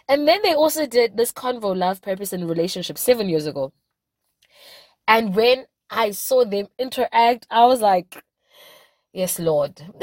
And 0.07 0.27
then 0.27 0.41
they 0.43 0.53
also 0.53 0.85
did 0.85 1.17
this 1.17 1.31
convo, 1.33 1.75
love, 1.75 2.01
purpose, 2.01 2.31
and 2.31 2.49
relationship 2.49 2.97
seven 2.97 3.27
years 3.27 3.45
ago. 3.45 3.73
And 5.07 5.35
when 5.35 5.65
I 5.89 6.11
saw 6.11 6.45
them 6.45 6.67
interact, 6.77 7.47
I 7.49 7.65
was 7.65 7.81
like, 7.81 8.23
yes, 9.11 9.39
Lord. 9.39 9.81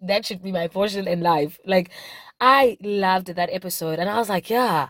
that 0.00 0.24
should 0.24 0.42
be 0.42 0.52
my 0.52 0.68
portion 0.68 1.08
in 1.08 1.20
life. 1.20 1.58
Like, 1.64 1.90
I 2.40 2.76
loved 2.82 3.28
that 3.28 3.50
episode. 3.52 3.98
And 3.98 4.08
I 4.08 4.18
was 4.18 4.28
like, 4.28 4.50
yeah, 4.50 4.88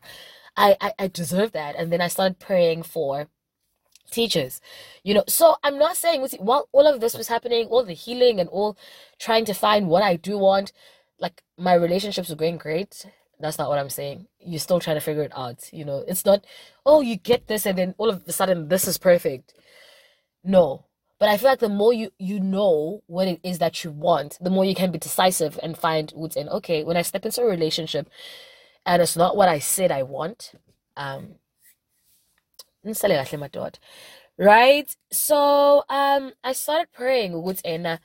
I, 0.57 0.77
I, 0.81 0.93
I 0.99 1.09
deserve 1.09 1.53
that. 1.53 1.77
And 1.77 1.93
then 1.93 2.01
I 2.01 2.09
started 2.09 2.39
praying 2.39 2.85
for 2.85 3.29
teachers 4.11 4.61
you 5.03 5.15
know? 5.15 5.25
So 5.29 5.57
i'm 5.65 5.79
not 5.79 5.97
saying 5.97 6.27
while 6.39 6.69
all 6.73 6.87
of 6.87 7.01
this 7.01 7.17
was 7.17 7.29
happening 7.29 7.67
all 7.67 7.85
the 7.85 7.93
healing 7.93 8.41
and 8.41 8.49
all 8.51 8.77
trying 9.19 9.45
to 9.47 9.55
find 9.55 9.89
what 9.89 10.03
i 10.03 10.17
do 10.17 10.39
want 10.39 10.73
like 11.19 11.43
my 11.59 11.75
relationships 11.75 12.29
were 12.29 12.37
going 12.37 12.59
great. 12.59 13.07
That's 13.41 13.59
not 13.59 13.69
what 13.69 13.79
i'm 13.79 13.91
saying. 13.91 14.29
You're 14.39 14.61
still 14.61 14.81
trying 14.81 14.97
to 14.97 15.01
figure 15.01 15.23
it 15.23 15.33
out 15.37 15.69
you 15.73 15.85
know? 15.85 16.05
It's 16.07 16.25
not 16.25 16.45
oh 16.85 17.01
you 17.01 17.17
get 17.17 17.49
this 17.49 17.67
and 17.67 17.77
then 17.77 17.95
all 17.99 18.11
of 18.11 18.23
a 18.27 18.33
sudden 18.33 18.69
this 18.69 18.87
is 18.89 18.99
perfect. 18.99 19.55
No 20.45 20.86
but 21.19 21.29
i 21.29 21.37
feel 21.37 21.49
like 21.51 21.59
the 21.59 21.69
more 21.69 21.93
you 21.93 22.11
you 22.19 22.41
know 22.41 23.03
what 23.07 23.29
it 23.29 23.41
is 23.43 23.59
that 23.59 23.85
you 23.85 23.91
want 23.91 24.39
the 24.41 24.51
more 24.51 24.65
you 24.65 24.75
can 24.75 24.91
be 24.91 24.99
decisive 24.99 25.59
and 25.63 25.79
find 25.79 26.13
what's 26.15 26.37
in 26.37 26.49
okay 26.49 26.85
when 26.85 26.97
i 26.97 27.03
step 27.03 27.25
into 27.25 27.43
a 27.43 27.47
relationship 27.47 28.09
and 28.85 29.03
it's 29.03 29.17
not 29.17 29.37
what 29.37 29.49
i 29.49 29.59
said 29.59 29.91
i 29.91 30.03
want 30.03 30.53
um 30.97 31.37
right? 34.39 34.95
So 35.11 35.85
um 35.89 36.33
i 36.45 36.53
started 36.53 36.93
praying 36.93 37.43
with 37.43 37.61
Anna 37.65 38.01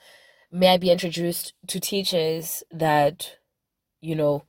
may 0.52 0.69
i 0.74 0.78
be 0.78 0.91
introduced 0.91 1.54
to 1.67 1.80
teachers 1.80 2.63
that 2.71 3.38
you 4.02 4.15
know 4.15 4.43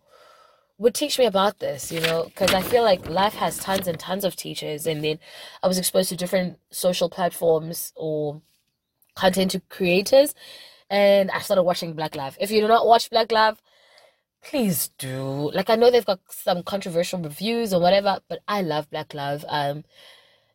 would 0.79 0.95
teach 0.95 1.19
me 1.19 1.27
about 1.27 1.59
this 1.61 1.93
you 1.93 2.01
know? 2.01 2.25
Because 2.25 2.55
i 2.55 2.63
feel 2.63 2.83
like 2.83 3.09
life 3.09 3.35
has 3.35 3.59
tons 3.59 3.87
and 3.87 3.99
tons 3.99 4.25
of 4.25 4.35
teachers 4.37 4.87
and 4.87 5.05
then 5.05 5.19
i 5.63 5.69
was 5.69 5.79
exposed 5.79 6.09
to 6.09 6.17
different 6.17 6.59
social 6.71 7.09
platforms 7.09 7.93
or 7.97 8.43
content 9.15 9.51
to 9.53 9.61
creators 9.69 10.35
and 10.91 11.31
i 11.31 11.39
started 11.39 11.63
watching 11.63 11.93
black 11.95 12.17
love. 12.17 12.37
If 12.41 12.51
you 12.51 12.61
do 12.61 12.69
not 12.69 12.87
watch 12.87 13.11
black 13.11 13.33
love 13.33 13.61
please 14.45 14.91
do. 14.99 15.51
Like 15.55 15.71
i 15.71 15.77
know 15.77 15.91
they've 15.91 16.05
got 16.05 16.21
some 16.31 16.63
controversial 16.63 17.21
reviews 17.21 17.73
or 17.73 17.81
whatever 17.81 18.21
but 18.29 18.41
i 18.49 18.63
love 18.63 18.91
black 18.91 19.15
love. 19.15 19.45
Um 19.49 19.85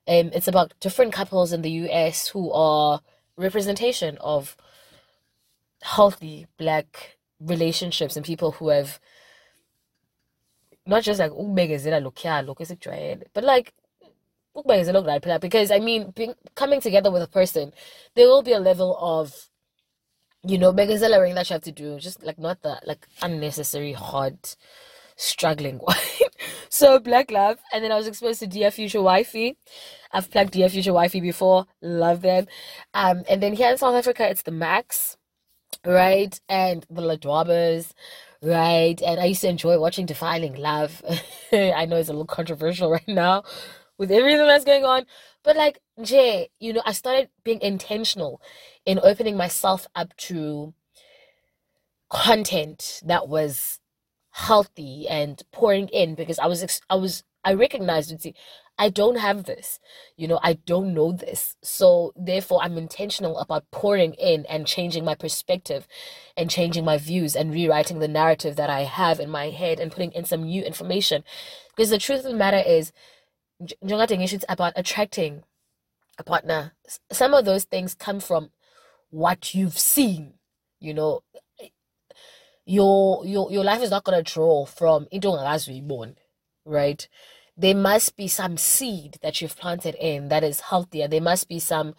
um, 0.09 0.31
it's 0.33 0.47
about 0.47 0.73
different 0.79 1.11
couples 1.11 1.51
in 1.51 1.61
the 1.61 1.71
US 1.71 2.29
who 2.29 2.49
are 2.51 3.01
representation 3.35 4.17
of 4.21 4.55
healthy 5.81 6.47
black 6.57 7.17
relationships 7.39 8.15
and 8.15 8.25
people 8.25 8.53
who 8.53 8.69
have 8.69 8.99
not 10.85 11.03
just 11.03 11.19
like 11.19 11.31
but 13.33 13.43
like 13.43 13.73
because 15.41 15.71
I 15.71 15.79
mean 15.79 16.11
being, 16.11 16.33
coming 16.55 16.81
together 16.81 17.11
with 17.11 17.21
a 17.21 17.27
person 17.27 17.73
there 18.15 18.27
will 18.27 18.41
be 18.41 18.53
a 18.53 18.59
level 18.59 18.97
of 18.99 19.49
you 20.43 20.57
know 20.57 20.73
begezelering 20.73 21.35
that 21.35 21.49
you 21.49 21.53
have 21.53 21.63
to 21.63 21.71
do 21.71 21.99
just 21.99 22.23
like 22.23 22.39
not 22.39 22.61
the 22.61 22.79
like 22.85 23.07
unnecessary 23.21 23.93
hard 23.93 24.37
struggling 25.17 25.77
one. 25.83 25.97
So 26.69 26.99
black 26.99 27.31
love. 27.31 27.59
And 27.73 27.83
then 27.83 27.91
i 27.91 27.95
was 27.95 28.07
exposed 28.07 28.39
to 28.39 28.47
dear 28.47 28.71
future 28.71 29.01
wifey. 29.01 29.57
I've 30.11 30.29
plugged 30.31 30.51
dear 30.51 30.69
future 30.69 30.93
wifey 30.93 31.19
before. 31.19 31.65
Love 31.81 32.21
them. 32.21 32.47
Um 32.93 33.23
and 33.29 33.41
then 33.41 33.53
here 33.53 33.71
in 33.71 33.77
south 33.77 33.95
africa 33.95 34.29
it's 34.29 34.43
the 34.43 34.51
max 34.51 35.17
right? 35.85 36.39
And 36.47 36.85
the 36.89 37.01
ladwabas 37.01 37.91
right? 38.41 39.01
And 39.01 39.19
i 39.19 39.25
used 39.25 39.41
to 39.41 39.49
enjoy 39.49 39.79
watching 39.79 40.05
defiling 40.05 40.55
love. 40.55 41.01
I 41.51 41.85
know 41.85 41.97
it's 41.97 42.09
a 42.09 42.13
little 42.13 42.25
controversial 42.25 42.91
right 42.91 43.07
now 43.07 43.43
with 43.97 44.11
everything 44.11 44.45
that's 44.45 44.65
going 44.65 44.85
on 44.85 45.05
but 45.43 45.55
like 45.55 45.79
jay 46.01 46.49
you 46.59 46.73
know 46.73 46.81
i 46.85 46.91
started 46.91 47.29
being 47.43 47.61
intentional 47.61 48.41
in 48.85 48.99
opening 49.03 49.35
myself 49.35 49.87
up 49.95 50.15
to 50.17 50.73
content 52.09 53.01
that 53.05 53.27
was 53.27 53.79
healthy 54.31 55.07
and 55.09 55.41
pouring 55.51 55.87
in 55.89 56.13
because 56.13 56.37
I 56.37 56.45
was 56.45 56.81
I 56.89 56.95
was 56.95 57.23
I 57.43 57.53
recognized 57.53 58.11
and 58.11 58.21
see 58.21 58.35
I 58.77 58.89
don't 58.89 59.17
have 59.17 59.45
this. 59.45 59.79
You 60.15 60.27
know, 60.27 60.39
I 60.43 60.53
don't 60.53 60.93
know 60.93 61.11
this. 61.11 61.55
So 61.63 62.13
therefore 62.15 62.59
I'm 62.61 62.77
intentional 62.77 63.39
about 63.39 63.65
pouring 63.71 64.13
in 64.13 64.45
and 64.45 64.67
changing 64.67 65.03
my 65.03 65.15
perspective 65.15 65.87
and 66.37 66.51
changing 66.51 66.85
my 66.85 66.99
views 66.99 67.35
and 67.35 67.51
rewriting 67.51 67.97
the 67.97 68.07
narrative 68.07 68.55
that 68.57 68.69
I 68.69 68.81
have 68.81 69.19
in 69.19 69.31
my 69.31 69.49
head 69.49 69.79
and 69.79 69.91
putting 69.91 70.11
in 70.11 70.25
some 70.25 70.43
new 70.43 70.61
information. 70.61 71.23
Because 71.75 71.89
the 71.89 71.97
truth 71.97 72.19
of 72.19 72.31
the 72.31 72.37
matter 72.37 72.61
is 72.63 72.91
it's 73.59 74.45
about 74.49 74.73
attracting 74.75 75.43
a 76.17 76.23
partner. 76.23 76.73
Some 77.11 77.33
of 77.33 77.45
those 77.45 77.63
things 77.63 77.93
come 77.93 78.19
from 78.19 78.49
what 79.09 79.53
you've 79.53 79.77
seen. 79.77 80.33
You 80.79 80.93
know, 80.93 81.23
your 82.65 83.25
your 83.25 83.51
your 83.51 83.63
life 83.63 83.81
is 83.81 83.91
not 83.91 84.03
gonna 84.03 84.23
draw 84.23 84.65
from 84.65 85.07
into 85.11 85.81
born, 85.83 86.15
right? 86.65 87.07
There 87.55 87.75
must 87.75 88.15
be 88.15 88.27
some 88.27 88.57
seed 88.57 89.17
that 89.23 89.41
you've 89.41 89.57
planted 89.57 89.95
in 89.95 90.27
that 90.29 90.43
is 90.43 90.59
healthier. 90.59 91.07
There 91.07 91.21
must 91.21 91.47
be 91.47 91.57
some, 91.57 91.95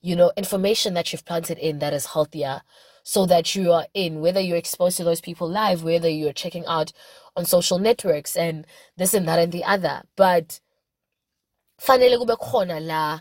you 0.00 0.16
know, 0.16 0.32
information 0.34 0.94
that 0.94 1.12
you've 1.12 1.26
planted 1.26 1.58
in 1.58 1.78
that 1.80 1.92
is 1.92 2.06
healthier 2.06 2.62
so 3.02 3.26
that 3.26 3.54
you 3.54 3.70
are 3.70 3.86
in, 3.92 4.20
whether 4.20 4.40
you're 4.40 4.56
exposed 4.56 4.96
to 4.96 5.04
those 5.04 5.20
people 5.20 5.46
live, 5.46 5.82
whether 5.82 6.08
you're 6.08 6.32
checking 6.32 6.64
out 6.64 6.90
on 7.36 7.44
social 7.44 7.78
networks 7.78 8.34
and 8.34 8.66
this 8.96 9.12
and 9.12 9.28
that 9.28 9.38
and 9.38 9.52
the 9.52 9.62
other. 9.62 10.02
But 10.16 10.60
fanele 11.80 12.18
kube 12.18 12.36
khona 12.38 12.80
la 12.80 13.20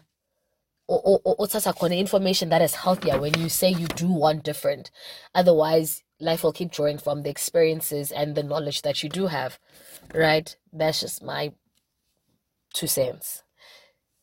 uthatha 0.89 1.73
khona 1.73 1.97
information 1.97 2.49
that 2.49 2.61
is 2.61 2.75
healthier 2.75 3.19
when 3.19 3.39
you 3.39 3.49
say 3.49 3.69
you 3.69 3.87
do 3.87 4.07
want 4.07 4.43
different. 4.43 4.91
Otherwise, 5.33 6.03
life 6.19 6.43
will 6.43 6.53
keep 6.53 6.71
drawing 6.71 6.97
from 6.97 7.23
the 7.23 7.29
experiences 7.29 8.11
and 8.11 8.35
the 8.35 8.43
knowledge 8.43 8.81
that 8.81 9.03
you 9.03 9.09
do 9.09 9.27
have, 9.27 9.59
right? 10.13 10.55
That's 10.71 10.99
just 11.01 11.23
my 11.23 11.53
two 12.73 12.87
cents. 12.87 13.43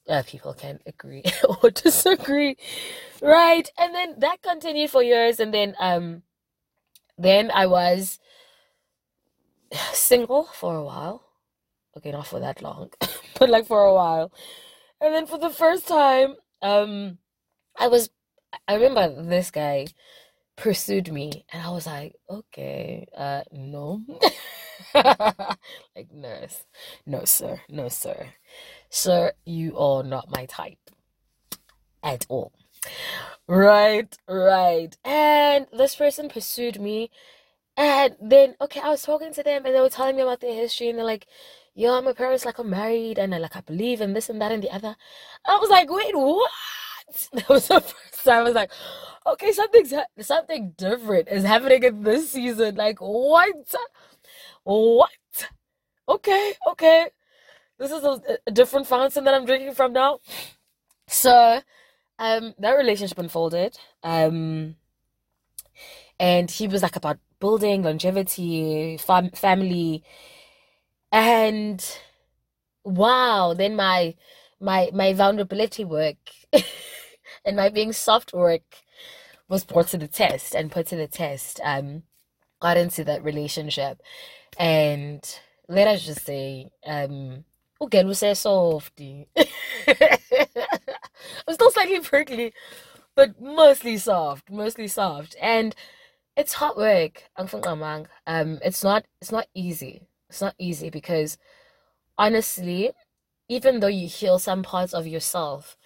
Uh, 0.08 0.22
people 0.26 0.54
can 0.54 0.80
agree 0.86 1.22
or 1.62 1.70
disagree, 1.70 2.56
right? 3.22 3.70
And 3.78 3.94
then 3.94 4.14
that 4.18 4.42
continued 4.42 4.90
for 4.90 5.02
years, 5.02 5.38
and 5.38 5.54
then 5.54 5.74
um, 5.78 6.22
then 7.16 7.50
I 7.54 7.66
was 7.66 8.18
single 9.92 10.44
for 10.44 10.76
a 10.76 10.82
while. 10.84 11.22
Okay, 11.96 12.12
not 12.12 12.26
for 12.26 12.40
that 12.40 12.62
long, 12.62 12.90
but 13.38 13.50
like 13.50 13.66
for 13.66 13.82
a 13.82 13.94
while. 13.94 14.32
And 15.00 15.14
then 15.14 15.26
for 15.26 15.38
the 15.38 15.50
first 15.50 15.88
time, 15.88 16.36
um, 16.62 17.18
I 17.78 17.88
was. 17.88 18.10
I 18.66 18.74
remember 18.74 19.22
this 19.22 19.50
guy 19.50 19.86
pursued 20.56 21.12
me 21.12 21.44
and 21.52 21.62
I 21.62 21.70
was 21.70 21.86
like, 21.86 22.16
okay, 22.28 23.06
uh 23.16 23.42
no. 23.52 24.02
like 24.94 26.12
nurse. 26.12 26.64
No 27.06 27.24
sir, 27.24 27.60
no 27.68 27.88
sir. 27.88 28.34
Sir, 28.90 29.32
you 29.44 29.78
are 29.78 30.02
not 30.02 30.30
my 30.30 30.46
type 30.46 30.90
at 32.02 32.26
all. 32.28 32.52
Right, 33.46 34.16
right. 34.28 34.96
And 35.04 35.66
this 35.72 35.96
person 35.96 36.28
pursued 36.28 36.80
me 36.80 37.10
and 37.76 38.16
then 38.20 38.56
okay, 38.60 38.80
I 38.80 38.90
was 38.90 39.02
talking 39.02 39.32
to 39.34 39.42
them 39.42 39.64
and 39.66 39.74
they 39.74 39.80
were 39.80 39.88
telling 39.90 40.16
me 40.16 40.22
about 40.22 40.40
their 40.40 40.54
history 40.54 40.88
and 40.88 40.98
they're 40.98 41.04
like, 41.06 41.26
yeah, 41.74 42.00
my 42.00 42.12
parents 42.12 42.44
like 42.44 42.59
are 42.59 42.64
married 42.64 43.18
and 43.18 43.35
I 43.35 43.38
like 43.38 43.56
I 43.56 43.61
believe 43.61 44.00
in 44.00 44.12
this 44.12 44.28
and 44.28 44.40
that 44.40 44.52
and 44.52 44.62
the 44.62 44.70
other. 44.74 44.96
I 45.46 45.59
was 45.59 45.70
like, 45.70 45.90
wait, 45.90 46.16
what? 46.16 46.50
That 47.33 47.48
was 47.48 47.66
the 47.66 47.80
first 47.80 48.24
time 48.24 48.40
I 48.40 48.42
was 48.42 48.54
like, 48.54 48.70
okay, 49.26 49.50
something's 49.52 49.92
something 50.20 50.74
different 50.78 51.28
is 51.28 51.44
happening 51.44 51.83
in 51.83 52.02
this 52.04 52.30
season. 52.33 52.76
Like 52.76 52.98
what? 53.00 53.74
What? 54.64 55.11
Okay, 56.09 56.54
okay. 56.68 57.09
This 57.78 57.90
is 57.92 58.04
a, 58.04 58.20
a 58.46 58.50
different 58.50 58.87
fountain 58.87 59.24
that 59.24 59.35
I'm 59.35 59.46
drinking 59.46 59.74
from 59.74 59.92
now. 59.92 60.20
So, 61.09 61.62
um, 62.18 62.54
that 62.59 62.72
relationship 62.72 63.18
unfolded. 63.18 63.78
Um, 64.02 64.76
and 66.18 66.50
he 66.50 66.68
was 66.68 66.83
like 66.83 66.96
about 66.96 67.18
building 67.40 67.83
longevity, 67.83 68.96
fam- 68.98 69.30
family, 69.30 70.02
and 71.12 71.85
wow. 72.85 73.55
Then 73.55 73.77
my 73.77 74.14
my 74.61 74.90
my 74.94 75.12
vulnerability 75.14 75.85
work 75.85 76.16
and 77.44 77.57
my 77.57 77.68
being 77.68 77.92
soft 77.92 78.33
work 78.33 78.62
was 79.49 79.64
brought 79.64 79.88
to 79.88 79.99
the 79.99 80.09
test 80.09 80.55
and 80.55 80.73
put 80.73 80.87
to 80.88 80.96
the 80.96 81.09
test. 81.09 81.61
Um, 81.64 82.05
got 82.61 82.77
into 82.79 83.05
that 83.05 83.25
relationship, 83.25 84.03
and 84.59 85.23
let 85.68 85.88
us 85.88 86.05
just 86.07 86.25
say, 86.27 86.70
um, 86.87 87.44
okay, 87.83 88.05
we 88.05 88.14
say 88.14 88.35
soft. 88.35 89.01
I'm 89.01 89.25
still 91.55 91.70
slightly 91.70 92.01
prickly, 92.01 92.53
but 93.16 93.40
mostly 93.40 93.99
soft, 93.99 94.51
mostly 94.51 94.88
soft, 94.88 95.37
and 95.40 95.75
it's 96.37 96.55
hard 96.55 96.77
work. 96.77 97.25
Um, 98.27 98.59
it's 98.64 98.83
not, 98.85 99.05
it's 99.20 99.33
not 99.33 99.46
easy. 99.55 100.03
It's 100.30 100.40
not 100.40 100.54
easy 100.58 100.90
because 100.90 101.38
honestly, 102.18 102.92
even 103.48 103.80
though 103.80 103.88
you 103.88 104.08
heal 104.08 104.38
some 104.38 104.62
parts 104.62 104.94
of 104.94 105.06
yourself 105.06 105.76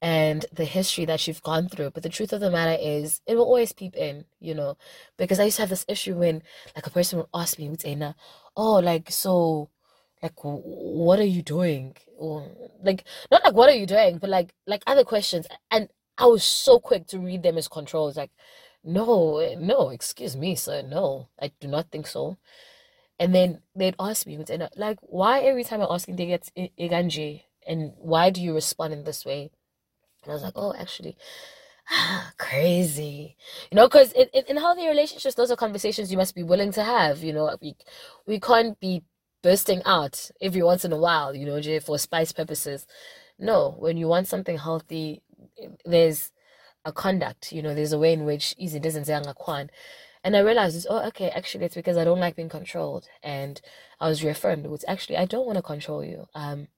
and 0.00 0.44
the 0.52 0.64
history 0.64 1.04
that 1.06 1.26
you've 1.26 1.42
gone 1.42 1.68
through, 1.68 1.90
but 1.90 2.02
the 2.02 2.08
truth 2.08 2.32
of 2.32 2.40
the 2.40 2.50
matter 2.50 2.76
is, 2.80 3.20
it 3.26 3.36
will 3.36 3.44
always 3.44 3.72
peep 3.72 3.96
in, 3.96 4.24
you 4.40 4.54
know. 4.54 4.76
Because 5.16 5.40
I 5.40 5.44
used 5.44 5.56
to 5.56 5.62
have 5.62 5.70
this 5.70 5.84
issue 5.88 6.16
when, 6.16 6.42
like, 6.74 6.86
a 6.86 6.90
person 6.90 7.18
would 7.18 7.28
ask 7.34 7.58
me, 7.58 7.68
Utena, 7.68 8.14
oh, 8.56 8.74
like, 8.80 9.10
so, 9.10 9.70
like, 10.22 10.34
what 10.42 11.18
are 11.20 11.24
you 11.24 11.42
doing? 11.42 11.96
Or, 12.18 12.46
like, 12.82 13.04
not 13.30 13.44
like, 13.44 13.54
what 13.54 13.70
are 13.70 13.74
you 13.76 13.86
doing, 13.86 14.18
but 14.18 14.30
like, 14.30 14.54
like 14.66 14.82
other 14.86 15.04
questions. 15.04 15.46
And 15.70 15.88
I 16.18 16.26
was 16.26 16.44
so 16.44 16.78
quick 16.80 17.06
to 17.08 17.18
read 17.20 17.42
them 17.42 17.58
as 17.58 17.68
controls. 17.68 18.16
Like, 18.16 18.32
no, 18.84 19.38
eh, 19.38 19.56
no, 19.58 19.90
excuse 19.90 20.36
me, 20.36 20.56
sir, 20.56 20.82
no, 20.82 21.28
I 21.40 21.52
do 21.60 21.68
not 21.68 21.90
think 21.90 22.06
so. 22.08 22.36
And 23.18 23.34
then 23.34 23.62
they'd 23.76 23.94
ask 24.00 24.26
me, 24.26 24.36
uh, 24.38 24.68
like, 24.76 24.98
why 25.00 25.40
every 25.40 25.64
time 25.64 25.80
I'm 25.80 25.88
asking 25.90 26.16
they 26.16 26.26
get 26.26 26.50
Iganji? 26.56 27.42
And 27.66 27.92
why 27.96 28.30
do 28.30 28.42
you 28.42 28.54
respond 28.54 28.92
in 28.92 29.04
this 29.04 29.24
way? 29.24 29.50
And 30.22 30.30
I 30.30 30.34
was 30.34 30.42
like, 30.42 30.54
oh, 30.56 30.74
actually, 30.76 31.16
ah, 31.90 32.32
crazy. 32.38 33.36
You 33.70 33.76
know, 33.76 33.86
because 33.86 34.12
in, 34.12 34.26
in, 34.32 34.44
in 34.48 34.56
healthy 34.56 34.88
relationships, 34.88 35.34
those 35.34 35.50
are 35.50 35.56
conversations 35.56 36.10
you 36.10 36.18
must 36.18 36.34
be 36.34 36.42
willing 36.42 36.72
to 36.72 36.82
have. 36.82 37.22
You 37.22 37.32
know, 37.32 37.56
we, 37.60 37.76
we 38.26 38.40
can't 38.40 38.78
be 38.80 39.04
bursting 39.42 39.82
out 39.84 40.30
every 40.40 40.62
once 40.62 40.84
in 40.84 40.92
a 40.92 40.96
while, 40.96 41.34
you 41.34 41.46
know, 41.46 41.80
for 41.80 41.98
spice 41.98 42.32
purposes. 42.32 42.86
No, 43.38 43.76
when 43.78 43.96
you 43.96 44.08
want 44.08 44.28
something 44.28 44.58
healthy, 44.58 45.22
there's 45.84 46.32
a 46.84 46.92
conduct, 46.92 47.52
you 47.52 47.62
know, 47.62 47.74
there's 47.74 47.92
a 47.92 47.98
way 47.98 48.12
in 48.12 48.24
which 48.24 48.54
easy 48.58 48.80
doesn't 48.80 49.04
say. 49.04 49.20
And 50.24 50.36
I 50.36 50.40
realized, 50.40 50.86
oh, 50.88 51.06
okay, 51.08 51.30
actually, 51.30 51.64
it's 51.64 51.74
because 51.74 51.96
I 51.96 52.04
don't 52.04 52.20
like 52.20 52.36
being 52.36 52.48
controlled. 52.48 53.08
And 53.22 53.60
I 54.00 54.08
was 54.08 54.22
reaffirmed, 54.22 54.66
it's 54.66 54.84
actually, 54.86 55.16
I 55.16 55.24
don't 55.24 55.46
want 55.46 55.56
to 55.56 55.62
control 55.62 56.04
you. 56.04 56.26
Um, 56.34 56.68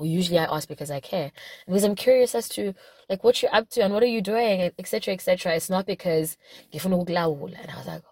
usually 0.00 0.38
I 0.38 0.44
ask 0.44 0.68
because 0.68 0.90
I 0.90 1.00
care. 1.00 1.32
Because 1.66 1.84
I'm 1.84 1.94
curious 1.94 2.34
as 2.34 2.48
to, 2.50 2.74
like, 3.08 3.22
what 3.22 3.42
you're 3.42 3.54
up 3.54 3.68
to 3.70 3.82
and 3.82 3.94
what 3.94 4.02
are 4.02 4.06
you 4.06 4.20
doing, 4.20 4.72
etc., 4.78 5.14
etc. 5.14 5.54
It's 5.54 5.70
not 5.70 5.86
because, 5.86 6.36
and 6.72 6.94
I 6.94 7.76
was 7.76 7.86
like, 7.86 8.02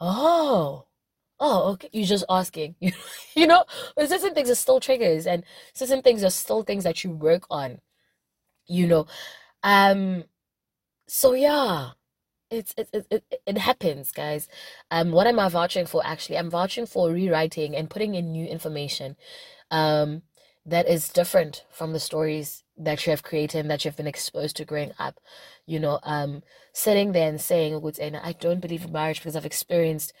oh, 0.00 0.86
oh, 1.40 1.72
okay, 1.72 1.88
you're 1.92 2.06
just 2.06 2.24
asking. 2.28 2.76
you 3.34 3.46
know, 3.46 3.64
but 3.96 4.08
certain 4.08 4.34
things 4.34 4.50
are 4.50 4.54
still 4.54 4.80
triggers 4.80 5.26
and 5.26 5.44
certain 5.74 6.02
things 6.02 6.24
are 6.24 6.30
still 6.30 6.62
things 6.62 6.84
that 6.84 7.04
you 7.04 7.10
work 7.10 7.44
on, 7.50 7.80
you 8.66 8.86
know. 8.86 9.06
Um, 9.62 10.24
so 11.08 11.34
yeah, 11.34 11.90
it's 12.50 12.74
it, 12.76 12.88
it, 12.92 13.06
it, 13.10 13.40
it 13.46 13.58
happens 13.58 14.12
guys. 14.12 14.48
Um 14.90 15.12
what 15.12 15.26
am 15.26 15.38
i 15.38 15.48
vouching 15.48 15.86
for 15.86 16.02
actually? 16.04 16.38
I'm 16.38 16.50
vouching 16.50 16.86
for 16.86 17.10
rewriting 17.10 17.74
and 17.76 17.90
putting 17.90 18.14
in 18.14 18.32
new 18.32 18.46
information 18.46 19.16
um 19.70 20.22
that 20.66 20.88
is 20.88 21.08
different 21.08 21.64
from 21.70 21.92
the 21.92 22.00
stories 22.00 22.64
that 22.76 23.06
you 23.06 23.10
have 23.10 23.22
created 23.22 23.60
and 23.60 23.70
that 23.70 23.84
you've 23.84 23.96
been 23.96 24.06
exposed 24.06 24.56
to 24.56 24.64
growing 24.64 24.92
up. 24.98 25.20
You 25.66 25.80
know 25.80 26.00
um 26.02 26.42
sitting 26.72 27.12
there 27.12 27.28
and 27.28 27.40
saying 27.40 27.74
i 28.22 28.32
don't 28.32 28.60
believe 28.60 28.84
in 28.84 28.92
marriage 28.92 29.18
because 29.20 29.36
i've 29.36 29.46
experienced 29.46 30.12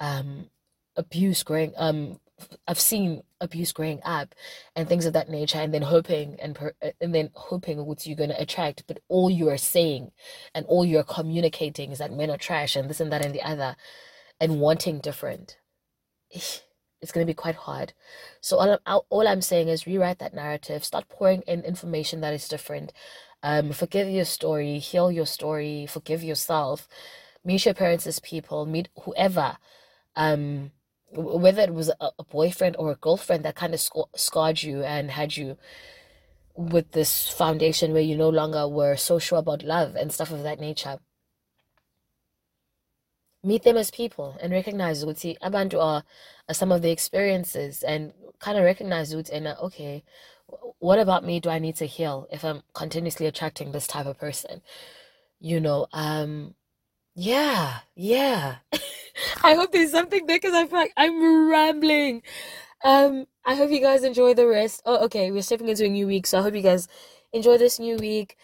um 0.00 0.50
abuse 0.96 1.42
growing 1.42 1.72
um 1.76 2.20
I've 2.66 2.80
seen 2.80 3.22
abuse 3.40 3.72
growing 3.72 4.00
up 4.04 4.34
and 4.76 4.88
things 4.88 5.06
of 5.06 5.12
that 5.14 5.28
nature, 5.28 5.58
and 5.58 5.72
then 5.72 5.82
hoping 5.82 6.36
and 6.40 6.54
per, 6.54 6.72
and 7.00 7.14
then 7.14 7.30
hoping 7.34 7.84
what 7.84 8.06
you're 8.06 8.16
gonna 8.16 8.36
attract, 8.38 8.84
but 8.86 9.00
all 9.08 9.30
you 9.30 9.48
are 9.48 9.58
saying 9.58 10.12
and 10.54 10.66
all 10.66 10.84
you're 10.84 11.02
communicating 11.02 11.92
is 11.92 11.98
that 11.98 12.12
men 12.12 12.30
are 12.30 12.38
trash 12.38 12.76
and 12.76 12.88
this 12.88 13.00
and 13.00 13.12
that 13.12 13.24
and 13.24 13.34
the 13.34 13.42
other, 13.42 13.76
and 14.40 14.60
wanting 14.60 14.98
different. 14.98 15.58
It's 16.30 17.12
gonna 17.12 17.26
be 17.26 17.34
quite 17.34 17.56
hard. 17.56 17.92
So 18.40 18.58
all 18.58 18.78
I'm, 18.86 19.00
all 19.10 19.26
I'm 19.26 19.42
saying 19.42 19.68
is 19.68 19.86
rewrite 19.86 20.18
that 20.20 20.34
narrative. 20.34 20.84
Start 20.84 21.08
pouring 21.08 21.42
in 21.42 21.62
information 21.62 22.20
that 22.20 22.34
is 22.34 22.48
different. 22.48 22.92
Um, 23.42 23.72
forgive 23.72 24.08
your 24.08 24.24
story, 24.24 24.78
heal 24.78 25.10
your 25.10 25.26
story, 25.26 25.86
forgive 25.86 26.22
yourself. 26.22 26.88
Meet 27.44 27.64
your 27.64 27.74
parents 27.74 28.06
as 28.06 28.20
people. 28.20 28.66
Meet 28.66 28.88
whoever. 29.02 29.56
Um, 30.14 30.70
whether 31.14 31.62
it 31.62 31.74
was 31.74 31.88
a, 31.88 32.10
a 32.18 32.24
boyfriend 32.24 32.76
or 32.78 32.90
a 32.90 32.96
girlfriend 32.96 33.44
that 33.44 33.54
kind 33.54 33.74
of 33.74 33.80
sc- 33.80 34.16
scarred 34.16 34.62
you 34.62 34.82
and 34.82 35.10
had 35.10 35.36
you 35.36 35.56
with 36.54 36.92
this 36.92 37.28
foundation 37.28 37.92
where 37.92 38.02
you 38.02 38.16
no 38.16 38.28
longer 38.28 38.68
were 38.68 38.96
so 38.96 39.18
sure 39.18 39.38
about 39.38 39.62
love 39.62 39.94
and 39.94 40.12
stuff 40.12 40.30
of 40.30 40.42
that 40.42 40.60
nature. 40.60 40.98
Meet 43.44 43.64
them 43.64 43.76
as 43.76 43.90
people 43.90 44.36
and 44.40 44.52
recognize 44.52 45.04
ukuthi 45.04 45.36
abantu 45.40 45.82
are, 45.82 46.04
some 46.52 46.70
of 46.70 46.82
the 46.82 46.90
experiences 46.90 47.82
and 47.82 48.12
kind 48.38 48.58
of 48.58 48.64
recognize 48.64 49.14
ukuthi 49.14 49.32
and 49.32 49.48
okay 49.48 50.04
what 50.78 50.98
about 50.98 51.24
me? 51.24 51.40
Do 51.40 51.48
I 51.48 51.58
need 51.58 51.76
to 51.76 51.86
heal 51.86 52.26
if 52.30 52.44
I'm 52.44 52.62
continuously 52.74 53.26
attracting 53.26 53.72
this 53.72 53.86
type 53.86 54.06
of 54.06 54.18
person? 54.18 54.60
You 55.40 55.60
know 55.60 55.86
um 55.92 56.54
yeah 57.14 57.80
yeah 57.94 58.56
I 59.44 59.54
hope 59.54 59.72
there's 59.72 59.90
something 59.92 60.26
there 60.26 60.38
because 60.38 60.54
I 60.54 60.66
feel 60.66 60.78
like 60.78 60.92
I'm 60.96 61.50
rambling. 61.50 62.22
Um, 62.84 63.26
I 63.44 63.54
hope 63.56 63.70
you 63.70 63.80
guys 63.80 64.04
enjoy 64.04 64.34
the 64.34 64.46
rest. 64.46 64.82
Oh, 64.86 65.04
okay, 65.06 65.30
we're 65.32 65.42
stepping 65.42 65.68
into 65.68 65.84
a 65.86 65.88
new 65.88 66.06
week, 66.06 66.26
so 66.26 66.38
I 66.38 66.42
hope 66.42 66.54
you 66.54 66.62
guys 66.62 66.88
enjoy 67.32 67.58
this 67.58 67.78
new 67.78 67.96
week. 67.96 68.36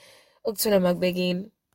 Uktuna 0.46 0.80
magbegin. 0.80 1.50